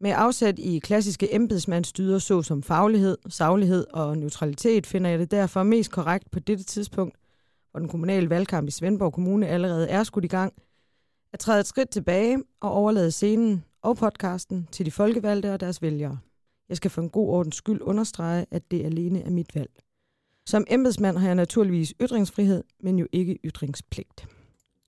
Med 0.00 0.12
afsæt 0.16 0.58
i 0.58 0.78
klassiske 0.78 1.34
embedsmandsdyder 1.34 2.18
såsom 2.18 2.62
faglighed, 2.62 3.18
saglighed 3.28 3.86
og 3.92 4.18
neutralitet, 4.18 4.86
finder 4.86 5.10
jeg 5.10 5.18
det 5.18 5.30
derfor 5.30 5.62
mest 5.62 5.90
korrekt 5.90 6.30
på 6.30 6.40
dette 6.40 6.64
tidspunkt, 6.64 7.16
hvor 7.70 7.80
den 7.80 7.88
kommunale 7.88 8.30
valgkamp 8.30 8.68
i 8.68 8.70
Svendborg 8.70 9.12
Kommune 9.12 9.46
allerede 9.46 9.88
er 9.88 10.04
skudt 10.04 10.24
i 10.24 10.28
gang, 10.28 10.52
at 11.32 11.38
træde 11.38 11.60
et 11.60 11.66
skridt 11.66 11.90
tilbage 11.90 12.42
og 12.60 12.72
overlade 12.72 13.10
scenen 13.10 13.64
og 13.82 13.96
podcasten 13.96 14.68
til 14.72 14.86
de 14.86 14.90
folkevalgte 14.90 15.52
og 15.52 15.60
deres 15.60 15.82
vælgere. 15.82 16.18
Jeg 16.68 16.76
skal 16.76 16.90
for 16.90 17.02
en 17.02 17.10
god 17.10 17.28
ordens 17.28 17.56
skyld 17.56 17.80
understrege, 17.82 18.46
at 18.50 18.70
det 18.70 18.84
alene 18.84 19.22
er 19.22 19.30
mit 19.30 19.54
valg. 19.54 19.70
Som 20.46 20.64
embedsmand 20.70 21.16
har 21.16 21.26
jeg 21.26 21.34
naturligvis 21.34 21.94
ytringsfrihed, 22.00 22.64
men 22.80 22.98
jo 22.98 23.06
ikke 23.12 23.38
ytringspligt. 23.44 24.26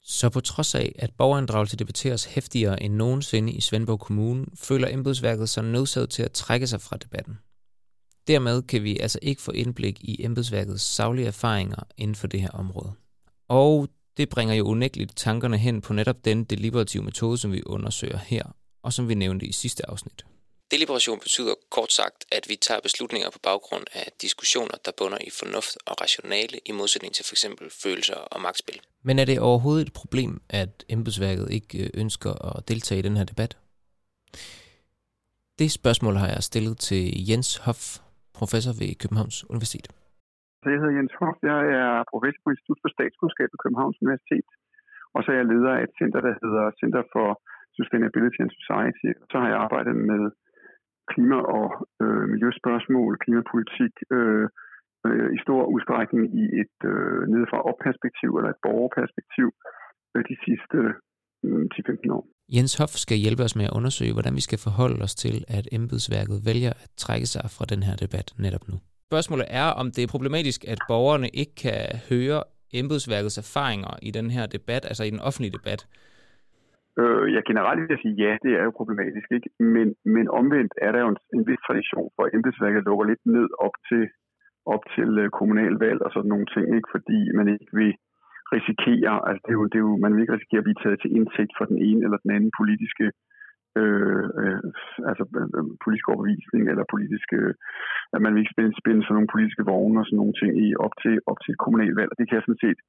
Så 0.06 0.30
på 0.30 0.40
trods 0.40 0.74
af, 0.74 0.92
at 0.98 1.10
borgerinddragelse 1.18 1.76
debatteres 1.76 2.24
hæftigere 2.24 2.82
end 2.82 2.94
nogensinde 2.94 3.52
i 3.52 3.60
Svendborg 3.60 4.00
Kommune, 4.00 4.46
føler 4.54 4.88
embedsværket 4.88 5.48
sig 5.48 5.64
nødsaget 5.64 6.10
til 6.10 6.22
at 6.22 6.32
trække 6.32 6.66
sig 6.66 6.80
fra 6.80 6.96
debatten. 6.96 7.38
Dermed 8.26 8.62
kan 8.62 8.82
vi 8.82 8.98
altså 8.98 9.18
ikke 9.22 9.42
få 9.42 9.50
indblik 9.50 10.00
i 10.00 10.24
embedsværkets 10.24 10.82
savlige 10.82 11.26
erfaringer 11.26 11.82
inden 11.96 12.14
for 12.14 12.26
det 12.26 12.40
her 12.40 12.50
område. 12.50 12.92
Og 13.48 13.88
det 14.16 14.28
bringer 14.28 14.54
jo 14.54 14.66
unægteligt 14.66 15.16
tankerne 15.16 15.58
hen 15.58 15.80
på 15.80 15.92
netop 15.92 16.24
den 16.24 16.44
deliberative 16.44 17.02
metode, 17.02 17.38
som 17.38 17.52
vi 17.52 17.62
undersøger 17.66 18.18
her, 18.18 18.44
og 18.82 18.92
som 18.92 19.08
vi 19.08 19.14
nævnte 19.14 19.46
i 19.46 19.52
sidste 19.52 19.90
afsnit. 19.90 20.24
Deliberation 20.70 21.20
betyder 21.20 21.54
kort 21.70 21.92
sagt, 21.92 22.24
at 22.32 22.48
vi 22.48 22.56
tager 22.56 22.80
beslutninger 22.80 23.30
på 23.30 23.38
baggrund 23.42 23.84
af 23.92 24.12
diskussioner, 24.22 24.74
der 24.84 24.92
bunder 24.98 25.18
i 25.26 25.30
fornuft 25.30 25.76
og 25.86 26.00
rationale, 26.00 26.60
i 26.66 26.72
modsætning 26.72 27.14
til 27.14 27.24
f.eks. 27.24 27.46
følelser 27.82 28.14
og 28.14 28.40
magtspil. 28.40 28.80
Men 29.06 29.14
er 29.22 29.26
det 29.30 29.46
overhovedet 29.48 29.86
et 29.86 29.98
problem, 30.02 30.32
at 30.62 30.72
embedsværket 30.94 31.46
ikke 31.56 31.74
øh, 31.82 31.88
ønsker 32.02 32.32
at 32.48 32.68
deltage 32.70 33.00
i 33.00 33.06
den 33.08 33.16
her 33.18 33.26
debat? 33.32 33.52
Det 35.60 35.68
spørgsmål 35.80 36.14
har 36.22 36.28
jeg 36.34 36.42
stillet 36.50 36.76
til 36.88 37.02
Jens 37.28 37.50
Hoff, 37.64 37.82
professor 38.40 38.72
ved 38.80 38.90
Københavns 39.02 39.38
Universitet. 39.52 39.86
Jeg 40.64 40.80
hedder 40.80 40.96
Jens 40.98 41.14
Hoff. 41.20 41.36
Jeg 41.52 41.60
er 41.82 41.90
professor 42.12 42.40
på 42.44 42.50
Institut 42.54 42.80
for 42.82 42.90
Statskundskab 42.94 43.48
ved 43.52 43.60
Københavns 43.64 43.98
Universitet. 44.04 44.48
Og 45.14 45.20
så 45.22 45.28
er 45.32 45.36
jeg 45.40 45.50
leder 45.52 45.72
af 45.78 45.82
et 45.86 45.94
center, 46.00 46.20
der 46.26 46.34
hedder 46.42 46.64
Center 46.80 47.02
for 47.14 47.28
Sustainability 47.78 48.38
and 48.44 48.52
Society. 48.60 49.10
Så 49.30 49.36
har 49.40 49.48
jeg 49.52 49.58
arbejdet 49.66 49.94
med 50.10 50.22
klima- 51.12 51.48
og 51.58 51.68
øh, 52.02 52.24
miljøspørgsmål, 52.32 53.12
klimapolitik, 53.24 53.94
øh, 54.16 54.46
øh, 55.06 55.28
i 55.36 55.38
stor 55.44 55.62
udstrækning 55.74 56.24
i 56.42 56.44
et 56.62 56.78
øh, 56.92 57.20
nedefra-op-perspektiv 57.32 58.30
eller 58.38 58.50
et 58.54 58.60
borgerperspektiv 58.66 59.48
øh, 60.14 60.22
de 60.30 60.36
sidste 60.46 60.78
øh, 61.46 61.64
10-15 61.74 62.16
år. 62.16 62.24
Jens 62.56 62.72
Hoff 62.78 62.92
skal 63.04 63.18
hjælpe 63.24 63.42
os 63.46 63.56
med 63.58 63.66
at 63.68 63.76
undersøge, 63.78 64.12
hvordan 64.16 64.34
vi 64.38 64.44
skal 64.48 64.58
forholde 64.66 65.00
os 65.06 65.14
til, 65.24 65.36
at 65.58 65.64
embedsværket 65.78 66.38
vælger 66.50 66.72
at 66.84 66.90
trække 67.04 67.26
sig 67.34 67.44
fra 67.56 67.64
den 67.72 67.80
her 67.86 67.94
debat 68.04 68.28
netop 68.44 68.64
nu. 68.70 68.76
Spørgsmålet 69.10 69.46
er, 69.62 69.68
om 69.80 69.86
det 69.94 70.02
er 70.02 70.14
problematisk, 70.14 70.60
at 70.72 70.78
borgerne 70.92 71.28
ikke 71.40 71.54
kan 71.64 71.82
høre 72.10 72.40
embedsværkets 72.80 73.38
erfaringer 73.44 73.92
i 74.08 74.10
den 74.18 74.28
her 74.36 74.44
debat, 74.56 74.82
altså 74.90 75.04
i 75.04 75.10
den 75.14 75.20
offentlige 75.28 75.56
debat. 75.58 75.80
Øh, 77.02 77.24
ja, 77.34 77.40
generelt 77.50 77.80
vil 77.80 77.94
jeg 77.94 78.02
sige, 78.04 78.16
ja, 78.24 78.32
det 78.44 78.52
er 78.60 78.64
jo 78.68 78.78
problematisk, 78.80 79.28
ikke? 79.36 79.48
Men, 79.74 79.88
men 80.14 80.26
omvendt 80.40 80.72
er 80.86 80.90
der 80.92 81.00
jo 81.04 81.08
en, 81.14 81.20
en 81.36 81.44
vis 81.48 81.62
tradition 81.66 82.08
for, 82.14 82.22
at 82.26 82.34
embedsværket 82.36 82.82
lukker 82.88 83.06
lidt 83.10 83.22
ned 83.36 83.48
op 83.66 83.76
til, 83.88 84.02
op 84.74 84.82
til 84.94 85.10
øh, 85.22 85.30
kommunalvalg 85.38 86.00
og 86.06 86.10
sådan 86.12 86.32
nogle 86.34 86.48
ting, 86.54 86.66
ikke? 86.76 86.88
Fordi 86.94 87.18
man 87.38 87.48
ikke 87.54 87.68
vil 87.80 87.92
risikere, 88.56 89.14
altså 89.28 89.42
det 89.44 89.52
er 89.52 89.58
jo, 89.60 89.64
det 89.72 89.78
er 89.78 89.86
jo, 89.88 89.94
man 90.04 90.12
vil 90.12 90.22
ikke 90.22 90.36
risikere 90.36 90.62
at 90.62 90.68
blive 90.68 90.82
taget 90.82 90.98
til 91.00 91.14
indtægt 91.18 91.54
for 91.58 91.64
den 91.70 91.78
ene 91.88 92.00
eller 92.04 92.18
den 92.24 92.30
anden 92.36 92.52
politiske 92.60 93.06
øh, 93.80 94.26
øh, 94.42 94.62
altså 95.10 95.24
øh, 95.40 95.48
øh 95.56 95.64
politisk 95.84 96.06
overbevisning 96.08 96.62
eller 96.72 96.92
politiske, 96.94 97.36
at 98.14 98.20
man 98.24 98.30
vil 98.32 98.42
ikke 98.42 98.54
spænde, 98.54 98.72
spænde 98.82 99.02
sådan 99.02 99.16
nogle 99.18 99.34
politiske 99.34 99.66
vogne 99.72 100.00
og 100.00 100.06
sådan 100.06 100.20
nogle 100.22 100.36
ting 100.40 100.52
i 100.66 100.68
op 100.86 100.94
til, 101.02 101.14
op 101.30 101.38
til 101.40 101.52
et 101.52 101.62
kommunalvalg. 101.64 102.10
Og 102.12 102.16
det 102.18 102.26
kan 102.26 102.36
jeg 102.36 102.46
sådan 102.46 102.64
set 102.66 102.80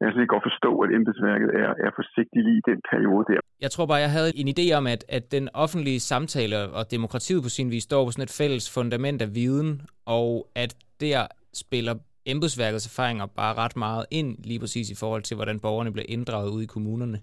jeg 0.00 0.12
kan 0.14 0.34
godt 0.34 0.48
forstå, 0.50 0.70
at 0.84 0.90
embedsværket 0.98 1.50
er, 1.62 1.70
er 1.86 1.90
forsigtigt 2.00 2.44
lige 2.46 2.58
i 2.62 2.66
den 2.70 2.80
periode 2.90 3.24
der. 3.30 3.40
Jeg 3.64 3.70
tror 3.70 3.86
bare, 3.86 4.04
jeg 4.06 4.12
havde 4.16 4.30
en 4.40 4.48
idé 4.54 4.66
om, 4.78 4.84
at, 4.94 5.02
at 5.16 5.24
den 5.36 5.48
offentlige 5.64 6.00
samtale 6.00 6.56
og 6.78 6.84
demokratiet 6.96 7.42
på 7.42 7.48
sin 7.48 7.70
vis 7.70 7.82
står 7.82 8.04
på 8.04 8.10
sådan 8.10 8.28
et 8.28 8.38
fælles 8.40 8.66
fundament 8.76 9.22
af 9.26 9.30
viden, 9.34 9.70
og 10.06 10.28
at 10.62 10.72
der 11.04 11.22
spiller 11.62 11.94
embedsværkets 12.32 12.86
erfaringer 12.90 13.26
bare 13.26 13.54
ret 13.62 13.76
meget 13.76 14.04
ind, 14.10 14.30
lige 14.50 14.60
præcis 14.60 14.86
i 14.90 15.00
forhold 15.02 15.22
til, 15.22 15.34
hvordan 15.38 15.60
borgerne 15.60 15.92
bliver 15.92 16.06
inddraget 16.08 16.50
ude 16.54 16.64
i 16.64 16.72
kommunerne. 16.74 17.18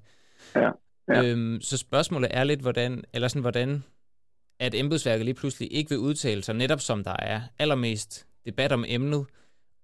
Ja, 0.55 0.71
ja. 1.09 1.19
Øhm, 1.23 1.55
så 1.69 1.75
spørgsmålet 1.77 2.29
er 2.39 2.43
lidt, 2.43 2.61
hvordan, 2.61 2.91
eller 3.13 3.27
sådan, 3.27 3.47
hvordan 3.47 3.69
at 4.65 4.73
embedsværket 4.81 5.25
lige 5.25 5.39
pludselig 5.41 5.67
ikke 5.77 5.89
vil 5.93 6.05
udtale 6.07 6.41
sig, 6.43 6.55
netop 6.55 6.81
som 6.89 6.99
der 7.09 7.17
er 7.33 7.39
allermest 7.63 8.11
debat 8.47 8.71
om 8.77 8.83
emnet, 8.97 9.23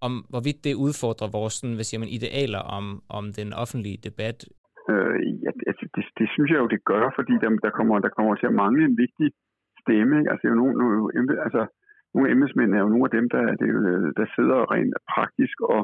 om 0.08 0.14
hvorvidt 0.32 0.60
det 0.68 0.82
udfordrer 0.86 1.36
vores 1.38 1.54
sådan, 1.54 1.78
hvad 1.78 1.88
siger 1.88 2.00
man, 2.04 2.16
idealer 2.18 2.62
om, 2.78 2.86
om 3.18 3.24
den 3.40 3.50
offentlige 3.64 4.00
debat? 4.08 4.38
Øh, 4.92 5.16
ja, 5.44 5.52
altså, 5.70 5.86
det, 5.96 6.04
det, 6.20 6.28
synes 6.34 6.50
jeg 6.52 6.60
jo, 6.64 6.68
det 6.76 6.82
gør, 6.92 7.04
fordi 7.18 7.34
der, 7.44 7.50
der, 7.66 7.72
kommer, 7.78 7.96
der 8.06 8.12
kommer 8.18 8.34
til 8.36 8.48
at 8.52 8.58
mangle 8.64 8.82
en 8.90 8.98
vigtig 9.04 9.28
stemme. 9.82 10.14
Ikke? 10.20 10.32
Altså, 10.32 10.44
jo 10.50 10.56
nogle, 10.62 10.74
nogle, 10.82 11.00
altså, 11.46 11.62
nogle 12.16 12.32
embedsmænd 12.34 12.72
er 12.74 12.82
jo 12.84 12.92
nogle 12.94 13.08
af 13.10 13.16
dem, 13.18 13.26
der, 13.36 13.44
det, 13.62 13.70
der 14.20 14.26
sidder 14.36 14.72
rent 14.74 14.96
praktisk 15.14 15.58
og, 15.76 15.82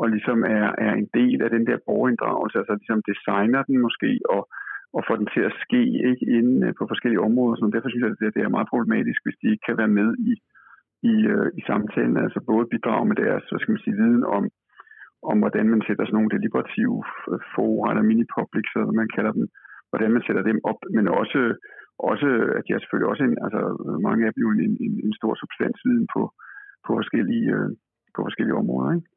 og 0.00 0.04
ligesom 0.14 0.38
er, 0.58 0.66
er 0.86 0.92
en 1.02 1.08
del 1.18 1.38
af 1.46 1.50
den 1.56 1.64
der 1.68 1.84
borgerinddragelse, 1.86 2.58
altså 2.58 2.74
ligesom 2.80 3.00
designer 3.10 3.62
den 3.68 3.76
måske, 3.86 4.10
og, 4.34 4.42
og 4.96 5.00
får 5.06 5.16
den 5.20 5.28
til 5.34 5.42
at 5.48 5.56
ske 5.64 5.82
ikke 6.10 6.24
inden 6.38 6.58
øh, 6.66 6.72
på 6.78 6.84
forskellige 6.90 7.24
områder. 7.28 7.54
Så 7.56 7.70
derfor 7.74 7.88
synes 7.88 8.02
jeg, 8.04 8.28
at 8.28 8.36
det 8.36 8.42
er 8.42 8.56
meget 8.56 8.72
problematisk, 8.72 9.20
hvis 9.22 9.40
de 9.42 9.50
ikke 9.52 9.66
kan 9.68 9.78
være 9.80 9.94
med 9.98 10.08
i, 10.30 10.32
i, 11.12 11.14
øh, 11.32 11.48
i 11.58 11.60
samtalen, 11.70 12.16
altså 12.24 12.40
både 12.50 12.70
bidrage 12.72 13.06
med 13.10 13.16
deres 13.22 13.44
hvad 13.48 13.60
skal 13.60 13.72
man 13.74 13.84
sige, 13.84 14.00
viden 14.02 14.24
om, 14.36 14.44
om 15.30 15.36
hvordan 15.42 15.66
man 15.72 15.82
sætter 15.86 16.04
sådan 16.04 16.16
nogle 16.18 16.34
deliberative 16.36 16.98
fora 17.54 17.86
eller 17.90 18.04
mini-public, 18.10 18.66
så 18.74 18.80
man 19.00 19.08
kalder 19.16 19.32
dem, 19.38 19.46
hvordan 19.90 20.10
man 20.14 20.22
sætter 20.26 20.42
dem 20.50 20.58
op, 20.70 20.80
men 20.96 21.06
også, 21.20 21.40
også 22.10 22.28
at 22.58 22.64
jeg 22.70 22.78
selvfølgelig 22.80 23.10
også 23.12 23.24
en, 23.28 23.36
altså 23.46 23.60
mange 24.08 24.22
af 24.26 24.32
dem 24.32 24.40
jo 24.44 24.50
en, 24.50 24.74
en, 24.86 24.94
en 25.06 25.14
stor 25.20 25.32
substansviden 25.40 26.06
på, 26.14 26.22
på, 26.84 26.90
forskellige, 26.98 27.48
øh, 27.56 27.70
på 28.14 28.20
forskellige 28.26 28.60
områder. 28.62 28.90
Ikke? 28.96 29.08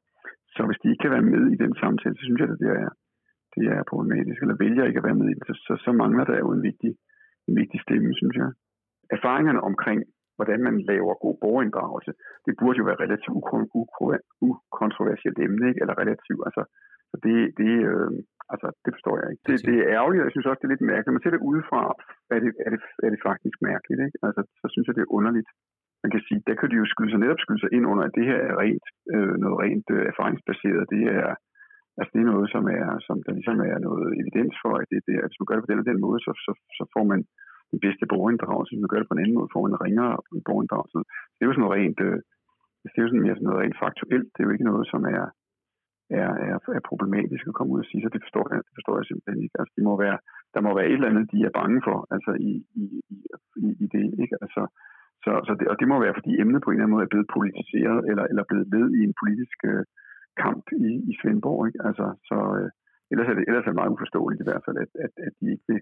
Så 0.56 0.62
hvis 0.68 0.82
de 0.82 0.90
ikke 0.90 1.04
kan 1.04 1.16
være 1.18 1.30
med 1.34 1.44
i 1.56 1.62
den 1.63 1.74
samtale, 1.82 2.16
så 2.18 2.24
synes 2.25 2.40
jeg, 2.42 2.50
at 2.50 2.62
det 2.63 2.72
er, 2.84 2.90
det 3.56 3.66
er 3.75 3.90
problematisk, 3.92 4.40
eller 4.42 4.62
vælger 4.63 4.86
ikke 4.86 5.02
at 5.02 5.08
være 5.10 5.20
med 5.22 5.28
i 5.30 5.36
det, 5.38 5.44
så, 5.50 5.54
så, 5.68 5.74
så 5.86 5.92
mangler 6.02 6.25
der 6.30 6.38
jo 6.44 6.50
en 6.58 6.63
vigtig, 6.70 6.92
en 7.50 7.56
vigtig 7.62 7.80
stemme, 7.86 8.12
synes 8.22 8.36
jeg. 8.42 8.50
Erfaringerne 9.18 9.62
omkring 9.70 10.00
hvordan 10.38 10.60
man 10.68 10.75
laver 10.92 11.24
god 11.25 11.36
borgerinddragelse, 11.44 12.12
det 12.46 12.54
burde 12.60 12.78
jo 12.80 12.86
være 12.90 13.04
relativt 13.06 13.36
ukontroversielt 14.48 15.40
emne, 15.46 15.66
ikke? 15.70 15.82
eller 15.84 15.96
relativt, 16.04 16.42
altså, 16.48 16.63
så 17.13 17.17
det, 17.27 17.38
det, 17.62 17.74
øh, 17.91 18.12
altså, 18.53 18.67
det 18.84 18.91
forstår 18.96 19.15
jeg 19.20 19.27
ikke. 19.32 19.43
Det, 19.50 19.55
det 19.70 19.75
er 19.79 19.91
ærgerligt, 19.98 20.22
og 20.22 20.27
jeg 20.27 20.34
synes 20.34 20.48
også, 20.50 20.60
det 20.62 20.67
er 20.67 20.75
lidt 20.75 20.89
mærkeligt. 20.91 21.10
Når 21.10 21.17
man 21.17 21.25
ser 21.25 21.36
det 21.36 21.48
udefra, 21.50 21.84
er 22.36 22.39
det, 22.43 22.51
er 22.65 22.70
det, 22.74 22.82
er 23.05 23.10
det 23.13 23.22
faktisk 23.29 23.58
mærkeligt. 23.72 24.00
Ikke? 24.05 24.17
Altså, 24.27 24.41
så 24.62 24.67
synes 24.74 24.86
jeg, 24.86 24.96
det 24.96 25.03
er 25.03 25.15
underligt. 25.17 25.50
Man 26.03 26.12
kan 26.13 26.22
sige, 26.27 26.39
der 26.50 26.55
kan 26.58 26.70
de 26.72 26.79
jo 26.82 26.86
skyde 26.93 27.12
sig 27.12 27.22
netop 27.24 27.43
skyde 27.43 27.62
sig 27.63 27.72
ind 27.75 27.86
under, 27.91 28.03
at 28.05 28.15
det 28.17 28.25
her 28.29 28.39
er 28.50 28.55
rent, 28.63 28.88
øh, 29.13 29.34
noget 29.43 29.58
rent 29.63 29.88
øh, 29.96 30.03
erfaringsbaseret. 30.12 30.84
Det 30.93 31.03
er, 31.20 31.29
altså, 32.00 32.12
det 32.13 32.22
er 32.22 32.32
noget, 32.34 32.48
som, 32.55 32.63
er, 32.79 32.88
som 33.08 33.17
der 33.25 33.34
ligesom 33.38 33.58
er 33.72 33.77
noget 33.88 34.08
evidens 34.22 34.55
for, 34.63 34.74
at 34.82 34.88
det, 34.91 35.00
det, 35.08 35.15
at 35.24 35.29
hvis 35.29 35.41
man 35.41 35.48
gør 35.48 35.55
det 35.58 35.65
på 35.65 35.72
den 35.72 35.84
og 35.84 35.89
den 35.91 36.00
måde, 36.05 36.20
så, 36.25 36.32
så, 36.46 36.51
så 36.77 36.84
får 36.96 37.05
man 37.12 37.20
den 37.72 37.79
bedste 37.86 38.05
borgerinddragelse. 38.12 38.72
Hvis 38.72 38.84
man 38.84 38.91
gør 38.91 39.01
det 39.01 39.10
på 39.10 39.15
en 39.15 39.24
anden 39.24 39.38
måde, 39.38 39.53
får 39.55 39.65
en 39.65 39.82
ringere 39.86 40.13
borgerinddragelse. 40.48 40.98
Det 41.36 41.41
er 41.41 41.50
jo 41.50 41.55
sådan 41.55 41.65
noget 41.65 41.77
rent, 41.77 42.00
øh, 42.08 42.20
det 42.91 42.98
er 42.98 43.05
jo 43.05 43.12
sådan 43.12 43.25
mere 43.25 43.38
sådan 43.38 43.48
noget 43.50 43.62
rent 43.63 43.82
faktuelt. 43.84 44.29
Det 44.32 44.39
er 44.39 44.48
jo 44.48 44.55
ikke 44.55 44.70
noget, 44.72 44.86
som 44.93 45.01
er, 45.17 45.25
er, 46.21 46.32
er, 46.47 46.58
er 46.78 46.84
problematisk 46.89 47.43
at 47.47 47.58
komme 47.58 47.73
ud 47.73 47.84
og 47.84 47.89
sige, 47.89 48.02
så 48.04 48.10
det 48.13 48.21
forstår 48.26 48.45
jeg, 48.52 48.60
det 48.67 48.73
forstår 48.78 48.95
jeg 48.97 49.06
simpelthen 49.08 49.43
ikke. 49.45 49.56
Altså, 49.60 49.73
det 49.78 49.84
må 49.89 49.93
være, 50.06 50.17
der 50.56 50.62
må 50.65 50.71
være 50.78 50.88
et 50.89 50.97
eller 50.97 51.12
andet, 51.12 51.32
de 51.34 51.39
er 51.47 51.58
bange 51.60 51.80
for, 51.88 51.97
altså 52.15 52.32
i, 52.49 52.52
i, 52.84 52.86
i, 53.65 53.67
i 53.84 53.86
det, 53.95 54.06
ikke? 54.23 54.36
Altså, 54.43 54.62
så, 55.26 55.32
så 55.47 55.52
det, 55.60 55.65
og 55.71 55.76
det 55.80 55.88
må 55.91 55.97
være, 56.04 56.17
fordi 56.19 56.32
emnet 56.41 56.62
på 56.63 56.69
en 56.69 56.76
eller 56.76 56.86
anden 56.86 56.95
måde 56.95 57.08
er 57.08 57.13
blevet 57.13 57.34
politiseret, 57.38 57.99
eller, 58.10 58.26
eller 58.32 58.43
blevet 58.49 58.67
ved 58.76 58.86
i 58.99 59.02
en 59.08 59.15
politisk 59.21 59.58
øh, 59.71 59.84
kamp 60.43 60.65
i, 60.88 60.89
i 61.10 61.13
Svendborg, 61.19 61.62
ikke? 61.69 61.82
Altså, 61.89 62.06
så 62.30 62.38
øh, 62.58 62.69
ellers, 63.12 63.28
er 63.32 63.36
det, 63.38 63.43
ellers 63.49 63.65
er 63.65 63.71
det 63.71 63.82
meget 63.82 63.93
uforståeligt 63.95 64.41
i 64.43 64.47
hvert 64.49 64.65
fald, 64.65 64.78
at, 64.84 64.91
at, 65.06 65.13
at 65.28 65.34
de 65.39 65.45
ikke 65.54 65.65
vil, 65.71 65.82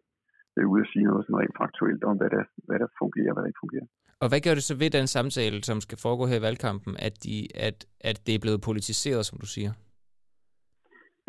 vil 0.56 0.66
ude 0.72 0.84
at 0.86 0.92
sige 0.92 1.06
noget 1.10 1.26
sådan 1.26 1.40
rent 1.42 1.58
faktuelt 1.62 2.04
om, 2.10 2.16
hvad 2.20 2.32
der, 2.36 2.44
hvad 2.68 2.80
der 2.84 2.90
fungerer 3.02 3.30
og 3.32 3.36
hvad 3.36 3.44
der 3.44 3.52
ikke 3.52 3.64
fungerer. 3.66 3.88
Og 4.24 4.28
hvad 4.30 4.42
gør 4.46 4.56
det 4.58 4.66
så 4.70 4.76
ved 4.84 4.90
den 5.00 5.08
samtale, 5.18 5.58
som 5.70 5.78
skal 5.86 5.98
foregå 6.06 6.24
her 6.32 6.40
i 6.40 6.46
valgkampen, 6.48 6.94
at, 7.08 7.16
de, 7.26 7.36
at, 7.68 7.78
at 8.10 8.18
det 8.26 8.34
er 8.36 8.44
blevet 8.46 8.62
politiseret, 8.70 9.24
som 9.26 9.38
du 9.44 9.48
siger? 9.56 9.72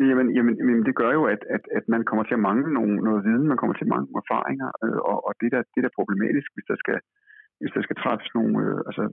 Jamen, 0.09 0.27
jamen, 0.37 0.55
jamen 0.59 0.85
det 0.87 0.95
gør 1.01 1.11
jo, 1.17 1.23
at, 1.33 1.41
at, 1.55 1.63
at 1.77 1.85
man 1.93 2.03
kommer 2.09 2.23
til 2.25 2.37
at 2.37 2.45
mangle 2.49 2.73
nogle, 2.77 2.95
noget 3.07 3.25
viden, 3.27 3.47
man 3.51 3.59
kommer 3.59 3.75
til 3.75 3.85
at 3.87 3.93
mangle 3.95 4.11
erfaringer, 4.23 4.69
øh, 4.83 4.99
og, 5.11 5.17
og 5.27 5.33
det, 5.41 5.49
der, 5.53 5.61
det 5.73 5.81
der 5.83 5.89
er 5.89 5.99
problematisk, 5.99 6.49
hvis 6.53 6.67
der 6.71 6.77
skal, 6.83 6.99
hvis 7.59 7.73
der 7.75 7.81
skal 7.83 7.97
træffes 8.03 8.29
nogle 8.37 8.53
øh, 8.63 8.79
altså, 8.89 9.03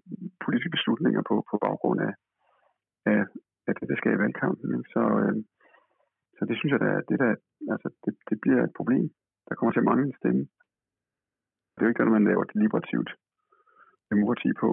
politiske 0.44 0.74
beslutninger 0.76 1.22
på, 1.28 1.34
på 1.50 1.56
baggrund 1.66 2.00
af, 2.08 2.12
af, 3.12 3.22
af 3.68 3.72
det, 3.78 3.86
der 3.90 3.96
skal 3.98 4.14
i 4.14 4.22
valgkampen. 4.24 4.84
Så, 4.94 5.02
øh, 5.22 5.34
så 6.36 6.42
det 6.48 6.56
synes 6.56 6.72
jeg, 6.74 6.80
der, 6.86 6.94
det, 7.08 7.16
der, 7.22 7.30
altså, 7.74 7.88
det, 8.04 8.12
det 8.30 8.36
bliver 8.42 8.62
et 8.64 8.76
problem 8.78 9.04
der 9.50 9.54
kommer 9.54 9.72
til 9.72 9.82
at 9.84 9.90
mangle 9.90 10.06
en 10.06 10.18
stemme. 10.20 10.42
Det 11.72 11.80
er 11.80 11.86
jo 11.86 11.90
ikke 11.90 12.00
noget, 12.00 12.16
man 12.18 12.28
laver 12.30 12.42
et 12.44 12.54
deliberativt 12.54 13.10
demokrati 14.12 14.50
på. 14.62 14.70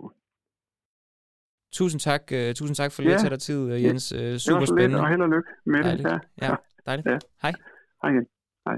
Tusind 1.78 2.00
tak, 2.00 2.22
uh, 2.32 2.54
tusind 2.54 2.76
tak 2.76 2.92
for 2.92 3.02
lige 3.02 3.14
at 3.14 3.20
tage 3.20 3.30
dig 3.30 3.40
tid, 3.40 3.60
uh, 3.60 3.84
Jens. 3.84 4.14
Uh, 4.14 4.20
super 4.38 4.60
det 4.60 4.70
spændende. 4.70 5.00
og 5.00 5.10
held 5.10 5.22
og 5.22 5.30
lykke 5.30 5.50
med 5.66 5.84
dejligt. 5.84 6.08
det. 6.08 6.20
Ja, 6.42 6.46
ja 6.48 6.56
dejligt. 6.86 7.08
Ja. 7.08 7.18
Hej. 7.42 7.54
Hej 8.02 8.12
igen. 8.12 8.26
Hej. 8.68 8.78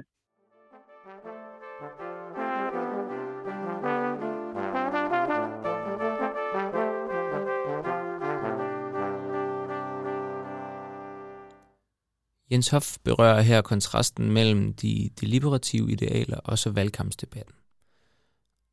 Jens 12.51 12.69
Hoff 12.69 12.97
berører 13.03 13.41
her 13.41 13.61
kontrasten 13.61 14.31
mellem 14.31 14.73
de 14.73 15.09
deliberative 15.21 15.91
idealer 15.91 16.37
og 16.37 16.57
så 16.57 16.71
valgkampsdebatten. 16.71 17.55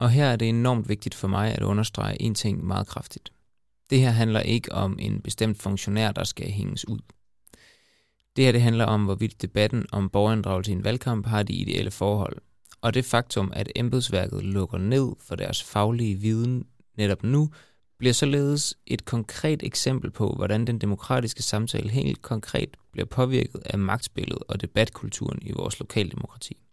Og 0.00 0.10
her 0.10 0.26
er 0.26 0.36
det 0.36 0.48
enormt 0.48 0.88
vigtigt 0.88 1.14
for 1.14 1.28
mig 1.28 1.52
at 1.54 1.62
understrege 1.62 2.22
en 2.22 2.34
ting 2.34 2.64
meget 2.64 2.86
kraftigt. 2.86 3.32
Det 3.90 4.01
her 4.01 4.11
handler 4.11 4.40
ikke 4.40 4.72
om 4.72 4.99
en 4.99 5.20
bestemt 5.20 5.62
funktionær, 5.62 6.12
der 6.12 6.25
skal 6.25 6.51
hænges 6.51 6.88
ud. 6.88 6.99
Det 8.37 8.44
her 8.44 8.53
det 8.53 8.62
handler 8.62 8.85
om, 8.85 9.05
hvorvidt 9.05 9.42
debatten 9.42 9.87
om 9.92 10.09
borgerinddragelse 10.09 10.70
i 10.70 10.75
en 10.75 10.85
valgkamp 10.85 11.27
har 11.27 11.42
de 11.42 11.53
ideelle 11.53 11.90
forhold, 11.90 12.37
og 12.81 12.94
det 12.94 13.05
faktum, 13.05 13.53
at 13.55 13.72
embedsværket 13.77 14.44
lukker 14.44 14.79
ned 14.79 15.12
for 15.20 15.37
deres 15.37 15.62
faglige 15.62 16.14
viden 16.14 16.66
netop 16.96 17.22
nu, 17.22 17.51
bliver 17.99 18.14
således 18.14 18.75
et 18.87 19.05
konkret 19.05 19.62
eksempel 19.62 20.11
på, 20.11 20.33
hvordan 20.37 20.66
den 20.66 20.79
demokratiske 20.79 21.42
samtale 21.42 21.90
helt 21.90 22.22
konkret 22.22 22.77
bliver 22.92 23.07
påvirket 23.07 23.62
af 23.64 23.79
magtspillet 23.79 24.38
og 24.49 24.61
debatkulturen 24.61 25.38
i 25.42 25.53
vores 25.53 25.79
lokaldemokrati. 25.79 26.65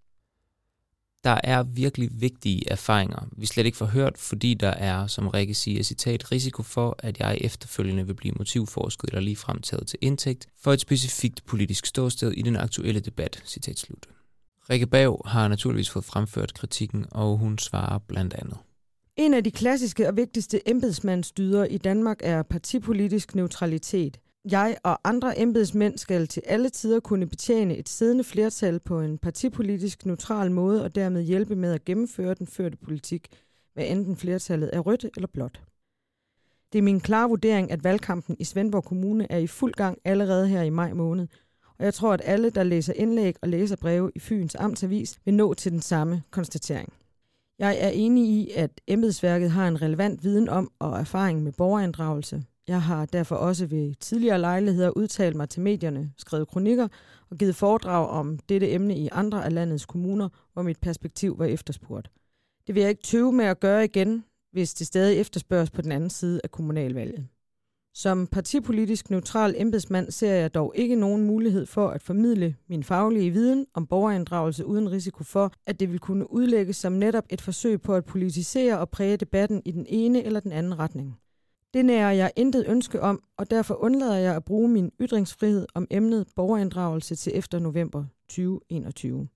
Der 1.23 1.39
er 1.43 1.63
virkelig 1.63 2.09
vigtige 2.13 2.69
erfaringer, 2.69 3.27
vi 3.37 3.45
slet 3.45 3.65
ikke 3.65 3.77
får 3.77 3.85
hørt, 3.85 4.17
fordi 4.17 4.53
der 4.53 4.69
er, 4.69 5.07
som 5.07 5.27
Rikke 5.27 5.53
siger, 5.53 5.83
citat, 5.83 6.31
risiko 6.31 6.63
for, 6.63 6.95
at 6.99 7.19
jeg 7.19 7.37
efterfølgende 7.41 8.07
vil 8.07 8.13
blive 8.13 8.33
motivforsket 8.37 9.09
eller 9.09 9.21
lige 9.21 9.37
taget 9.63 9.87
til 9.87 9.99
indtægt 10.01 10.47
for 10.61 10.73
et 10.73 10.81
specifikt 10.81 11.45
politisk 11.45 11.85
ståsted 11.85 12.31
i 12.31 12.41
den 12.41 12.55
aktuelle 12.55 12.99
debat, 12.99 13.43
citat 13.45 13.79
slut. 13.79 14.05
Rikke 14.69 14.87
Bav 14.87 15.21
har 15.27 15.47
naturligvis 15.47 15.89
fået 15.89 16.05
fremført 16.05 16.53
kritikken, 16.53 17.05
og 17.11 17.37
hun 17.37 17.57
svarer 17.57 17.99
blandt 17.99 18.33
andet. 18.33 18.57
En 19.15 19.33
af 19.33 19.43
de 19.43 19.51
klassiske 19.51 20.07
og 20.07 20.17
vigtigste 20.17 20.69
embedsmandsdyder 20.69 21.65
i 21.65 21.77
Danmark 21.77 22.17
er 22.23 22.43
partipolitisk 22.43 23.35
neutralitet. 23.35 24.19
Jeg 24.51 24.77
og 24.83 24.99
andre 25.03 25.39
embedsmænd 25.39 25.97
skal 25.97 26.27
til 26.27 26.43
alle 26.45 26.69
tider 26.69 26.99
kunne 26.99 27.27
betjene 27.27 27.77
et 27.77 27.89
siddende 27.89 28.23
flertal 28.23 28.79
på 28.79 28.99
en 28.99 29.17
partipolitisk 29.17 30.05
neutral 30.05 30.51
måde 30.51 30.83
og 30.83 30.95
dermed 30.95 31.23
hjælpe 31.23 31.55
med 31.55 31.73
at 31.73 31.85
gennemføre 31.85 32.33
den 32.33 32.47
førte 32.47 32.77
politik, 32.77 33.27
hvad 33.73 33.85
enten 33.87 34.15
flertallet 34.15 34.69
er 34.73 34.79
rødt 34.79 35.05
eller 35.15 35.27
blåt. 35.27 35.61
Det 36.73 36.79
er 36.79 36.83
min 36.83 36.99
klare 36.99 37.29
vurdering, 37.29 37.71
at 37.71 37.83
valgkampen 37.83 38.35
i 38.39 38.43
Svendborg 38.43 38.83
Kommune 38.83 39.31
er 39.31 39.37
i 39.37 39.47
fuld 39.47 39.73
gang 39.73 39.97
allerede 40.05 40.47
her 40.47 40.61
i 40.61 40.69
maj 40.69 40.93
måned, 40.93 41.27
og 41.77 41.85
jeg 41.85 41.93
tror, 41.93 42.13
at 42.13 42.21
alle, 42.23 42.49
der 42.49 42.63
læser 42.63 42.93
indlæg 42.93 43.35
og 43.41 43.49
læser 43.49 43.75
breve 43.75 44.11
i 44.15 44.19
Fyns 44.19 44.55
Amtsavis, 44.55 45.19
vil 45.25 45.33
nå 45.33 45.53
til 45.53 45.71
den 45.71 45.81
samme 45.81 46.23
konstatering. 46.31 46.93
Jeg 47.59 47.77
er 47.79 47.89
enig 47.89 48.29
i, 48.29 48.51
at 48.51 48.81
embedsværket 48.87 49.51
har 49.51 49.67
en 49.67 49.81
relevant 49.81 50.23
viden 50.23 50.49
om 50.49 50.71
og 50.79 50.99
erfaring 50.99 51.43
med 51.43 51.51
borgerinddragelse. 51.51 52.43
Jeg 52.67 52.81
har 52.81 53.05
derfor 53.05 53.35
også 53.35 53.65
ved 53.65 53.95
tidligere 53.95 54.39
lejligheder 54.39 54.89
udtalt 54.89 55.35
mig 55.35 55.49
til 55.49 55.61
medierne, 55.61 56.11
skrevet 56.17 56.47
kronikker 56.47 56.87
og 57.29 57.37
givet 57.37 57.55
foredrag 57.55 58.07
om 58.07 58.39
dette 58.49 58.71
emne 58.71 58.97
i 58.97 59.09
andre 59.11 59.45
af 59.45 59.53
landets 59.53 59.85
kommuner, 59.85 60.29
hvor 60.53 60.61
mit 60.61 60.79
perspektiv 60.79 61.39
var 61.39 61.45
efterspurgt. 61.45 62.11
Det 62.67 62.75
vil 62.75 62.81
jeg 62.81 62.89
ikke 62.89 63.03
tøve 63.03 63.31
med 63.31 63.45
at 63.45 63.59
gøre 63.59 63.85
igen, 63.85 64.23
hvis 64.51 64.73
det 64.73 64.87
stadig 64.87 65.17
efterspørges 65.17 65.71
på 65.71 65.81
den 65.81 65.91
anden 65.91 66.09
side 66.09 66.41
af 66.43 66.51
kommunalvalget. 66.51 67.27
Som 67.95 68.27
partipolitisk 68.27 69.09
neutral 69.09 69.55
embedsmand 69.57 70.11
ser 70.11 70.33
jeg 70.33 70.53
dog 70.53 70.73
ikke 70.75 70.95
nogen 70.95 71.23
mulighed 71.23 71.65
for 71.65 71.87
at 71.89 72.01
formidle 72.01 72.55
min 72.69 72.83
faglige 72.83 73.31
viden 73.31 73.65
om 73.73 73.87
borgerinddragelse 73.87 74.65
uden 74.65 74.91
risiko 74.91 75.23
for, 75.23 75.51
at 75.65 75.79
det 75.79 75.91
vil 75.91 75.99
kunne 75.99 76.31
udlægges 76.31 76.75
som 76.75 76.93
netop 76.93 77.23
et 77.29 77.41
forsøg 77.41 77.81
på 77.81 77.95
at 77.95 78.05
politisere 78.05 78.79
og 78.79 78.89
præge 78.89 79.17
debatten 79.17 79.61
i 79.65 79.71
den 79.71 79.85
ene 79.89 80.23
eller 80.23 80.39
den 80.39 80.51
anden 80.51 80.79
retning. 80.79 81.17
Det 81.73 81.85
nærer 81.85 82.11
jeg 82.11 82.31
intet 82.35 82.65
ønske 82.67 83.01
om, 83.01 83.23
og 83.37 83.51
derfor 83.51 83.83
undlader 83.83 84.15
jeg 84.17 84.35
at 84.35 84.45
bruge 84.45 84.69
min 84.69 84.91
ytringsfrihed 85.01 85.65
om 85.73 85.87
emnet 85.91 86.27
borgerinddragelse 86.35 87.15
til 87.15 87.31
efter 87.35 87.59
november 87.59 88.05
2021. 88.27 89.27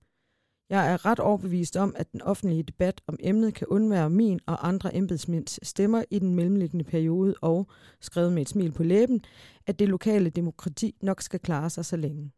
Jeg 0.70 0.92
er 0.92 1.06
ret 1.06 1.20
overbevist 1.20 1.76
om, 1.76 1.94
at 1.96 2.12
den 2.12 2.22
offentlige 2.22 2.62
debat 2.62 3.00
om 3.06 3.16
emnet 3.20 3.54
kan 3.54 3.66
undvære 3.66 4.10
min 4.10 4.40
og 4.46 4.68
andre 4.68 4.96
embedsmænds 4.96 5.68
stemmer 5.68 6.02
i 6.10 6.18
den 6.18 6.34
mellemliggende 6.34 6.84
periode 6.84 7.34
og, 7.42 7.66
skrevet 8.00 8.32
med 8.32 8.42
et 8.42 8.48
smil 8.48 8.72
på 8.72 8.82
læben, 8.82 9.20
at 9.66 9.78
det 9.78 9.88
lokale 9.88 10.30
demokrati 10.30 10.94
nok 11.02 11.22
skal 11.22 11.40
klare 11.40 11.70
sig 11.70 11.84
så 11.84 11.96
længe. 11.96 12.30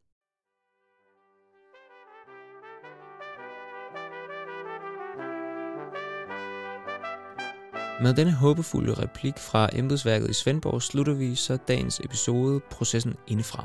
Med 8.02 8.14
denne 8.14 8.32
håbefulde 8.32 8.94
replik 8.94 9.38
fra 9.38 9.68
embedsværket 9.72 10.30
i 10.30 10.32
Svendborg 10.32 10.82
slutter 10.82 11.12
vi 11.12 11.34
så 11.34 11.56
dagens 11.56 12.00
episode 12.04 12.60
Processen 12.70 13.14
indefra. 13.26 13.64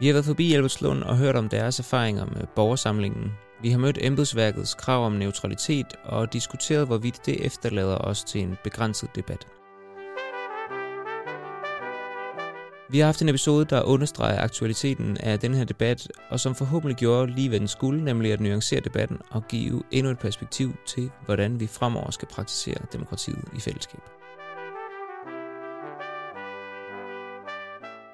Vi 0.00 0.06
har 0.06 0.12
været 0.12 0.24
forbi 0.24 0.52
Albertslund 0.54 1.02
og 1.02 1.16
hørt 1.16 1.36
om 1.36 1.48
deres 1.48 1.78
erfaringer 1.78 2.26
med 2.26 2.46
borgersamlingen. 2.56 3.32
Vi 3.62 3.70
har 3.70 3.78
mødt 3.78 3.98
embedsværkets 4.00 4.74
krav 4.74 5.06
om 5.06 5.12
neutralitet 5.12 5.86
og 6.04 6.32
diskuteret, 6.32 6.86
hvorvidt 6.86 7.26
det 7.26 7.46
efterlader 7.46 7.98
os 7.98 8.24
til 8.24 8.40
en 8.40 8.56
begrænset 8.64 9.08
debat. 9.14 9.46
Vi 12.90 12.98
har 12.98 13.06
haft 13.06 13.22
en 13.22 13.28
episode, 13.28 13.64
der 13.64 13.82
understreger 13.82 14.40
aktualiteten 14.40 15.16
af 15.16 15.38
den 15.38 15.54
her 15.54 15.64
debat, 15.64 16.08
og 16.30 16.40
som 16.40 16.54
forhåbentlig 16.54 16.96
gjorde 16.96 17.32
lige 17.32 17.48
hvad 17.48 17.60
den 17.60 17.68
skulle, 17.68 18.04
nemlig 18.04 18.32
at 18.32 18.40
nuancere 18.40 18.80
debatten 18.80 19.18
og 19.30 19.42
give 19.48 19.82
endnu 19.90 20.12
et 20.12 20.18
perspektiv 20.18 20.74
til, 20.86 21.10
hvordan 21.24 21.60
vi 21.60 21.66
fremover 21.66 22.10
skal 22.10 22.28
praktisere 22.28 22.78
demokratiet 22.92 23.44
i 23.56 23.60
fællesskab. 23.60 24.00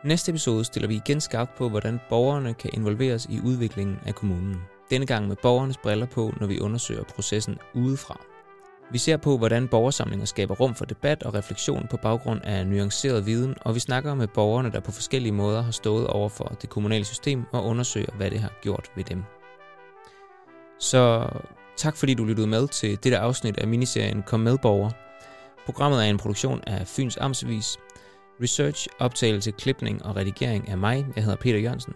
Næste 0.04 0.30
episode 0.30 0.64
stiller 0.64 0.88
vi 0.88 0.94
igen 0.94 1.20
skarpt 1.20 1.54
på, 1.58 1.68
hvordan 1.68 2.00
borgerne 2.08 2.54
kan 2.54 2.70
involveres 2.72 3.26
i 3.30 3.40
udviklingen 3.44 3.98
af 4.06 4.14
kommunen. 4.14 4.56
Denne 4.90 5.06
gang 5.06 5.28
med 5.28 5.36
borgernes 5.42 5.76
briller 5.76 6.06
på, 6.06 6.34
når 6.40 6.46
vi 6.46 6.60
undersøger 6.60 7.04
processen 7.04 7.58
udefra. 7.74 8.33
Vi 8.92 8.98
ser 8.98 9.16
på, 9.16 9.38
hvordan 9.38 9.68
borgersamlinger 9.68 10.26
skaber 10.26 10.54
rum 10.54 10.74
for 10.74 10.84
debat 10.84 11.22
og 11.22 11.34
refleksion 11.34 11.86
på 11.90 11.96
baggrund 11.96 12.40
af 12.44 12.66
nuanceret 12.66 13.26
viden, 13.26 13.54
og 13.60 13.74
vi 13.74 13.80
snakker 13.80 14.14
med 14.14 14.28
borgerne, 14.28 14.72
der 14.72 14.80
på 14.80 14.92
forskellige 14.92 15.32
måder 15.32 15.62
har 15.62 15.72
stået 15.72 16.06
over 16.06 16.28
for 16.28 16.44
det 16.62 16.70
kommunale 16.70 17.04
system 17.04 17.44
og 17.52 17.64
undersøger, 17.64 18.16
hvad 18.16 18.30
det 18.30 18.40
har 18.40 18.52
gjort 18.62 18.90
ved 18.96 19.04
dem. 19.04 19.22
Så 20.78 21.28
tak 21.76 21.96
fordi 21.96 22.14
du 22.14 22.24
lyttede 22.24 22.46
med 22.46 22.68
til 22.68 23.04
dette 23.04 23.18
afsnit 23.18 23.58
af 23.58 23.68
miniserien 23.68 24.22
Kom 24.22 24.40
med 24.40 24.58
borger. 24.58 24.90
Programmet 25.66 26.06
er 26.06 26.10
en 26.10 26.18
produktion 26.18 26.60
af 26.66 26.86
Fyns 26.86 27.16
Amtsavis. 27.16 27.76
Research, 28.42 28.88
optagelse, 28.98 29.50
klipning 29.50 30.04
og 30.04 30.16
redigering 30.16 30.68
er 30.68 30.76
mig. 30.76 31.06
Jeg 31.16 31.24
hedder 31.24 31.38
Peter 31.38 31.58
Jørgensen. 31.58 31.94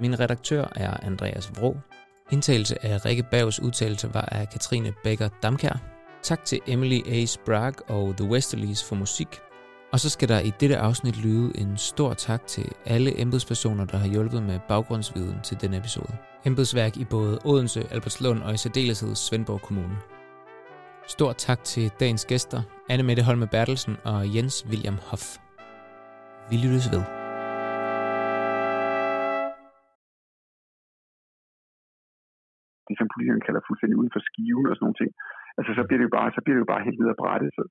Min 0.00 0.20
redaktør 0.20 0.72
er 0.76 0.96
Andreas 1.02 1.50
Vrå. 1.56 1.76
Indtagelse 2.32 2.84
af 2.84 3.04
Rikke 3.04 3.24
Bergs 3.30 3.60
udtalelse 3.60 4.14
var 4.14 4.28
af 4.32 4.48
Katrine 4.48 4.92
Bækker 5.04 5.28
Damkær. 5.42 5.97
Tak 6.22 6.44
til 6.44 6.60
Emily 6.66 7.00
A. 7.06 7.24
Sprague 7.24 7.82
og 7.88 8.16
The 8.16 8.28
Westerlies 8.30 8.84
for 8.84 8.96
musik. 8.96 9.40
Og 9.92 10.00
så 10.00 10.10
skal 10.10 10.28
der 10.28 10.40
i 10.40 10.52
dette 10.60 10.76
afsnit 10.76 11.16
lyde 11.16 11.52
en 11.58 11.76
stor 11.76 12.14
tak 12.14 12.46
til 12.46 12.72
alle 12.86 13.20
embedspersoner, 13.20 13.84
der 13.84 13.98
har 13.98 14.08
hjulpet 14.08 14.42
med 14.42 14.58
baggrundsviden 14.68 15.36
til 15.44 15.60
denne 15.60 15.76
episode. 15.76 16.16
Embedsværk 16.44 16.96
i 16.96 17.04
både 17.04 17.38
Odense, 17.44 17.86
Albertslund 17.90 18.42
og 18.42 18.54
i 18.54 18.56
særdeleshed 18.56 19.14
Svendborg 19.14 19.62
Kommune. 19.62 19.96
Stort 21.06 21.36
tak 21.36 21.64
til 21.64 21.90
dagens 22.00 22.24
gæster, 22.24 22.62
Anne 22.88 23.02
Mette 23.02 23.22
Holme 23.22 23.46
Bertelsen 23.46 23.96
og 24.04 24.34
Jens 24.34 24.66
William 24.70 24.98
Hoff. 25.02 25.36
Vi 26.50 26.56
lyttes 26.56 26.90
ved. 26.92 27.17
Det 32.88 32.94
som 32.96 33.10
politikerne 33.12 33.46
kalder 33.46 33.66
fuldstændig 33.68 33.96
uden 34.00 34.14
for 34.14 34.22
skiven 34.28 34.66
og 34.70 34.74
sådan 34.74 34.84
nogle 34.86 35.00
ting. 35.00 35.10
Altså 35.58 35.70
så 35.78 35.82
bliver 35.86 36.00
det 36.00 36.08
jo 36.08 36.14
bare, 36.18 36.28
så 36.36 36.40
bliver 36.42 36.56
det 36.56 36.64
jo 36.64 36.72
bare 36.72 36.86
helt 36.86 37.00
videre 37.00 37.20
brættet. 37.22 37.50
Så, 37.56 37.62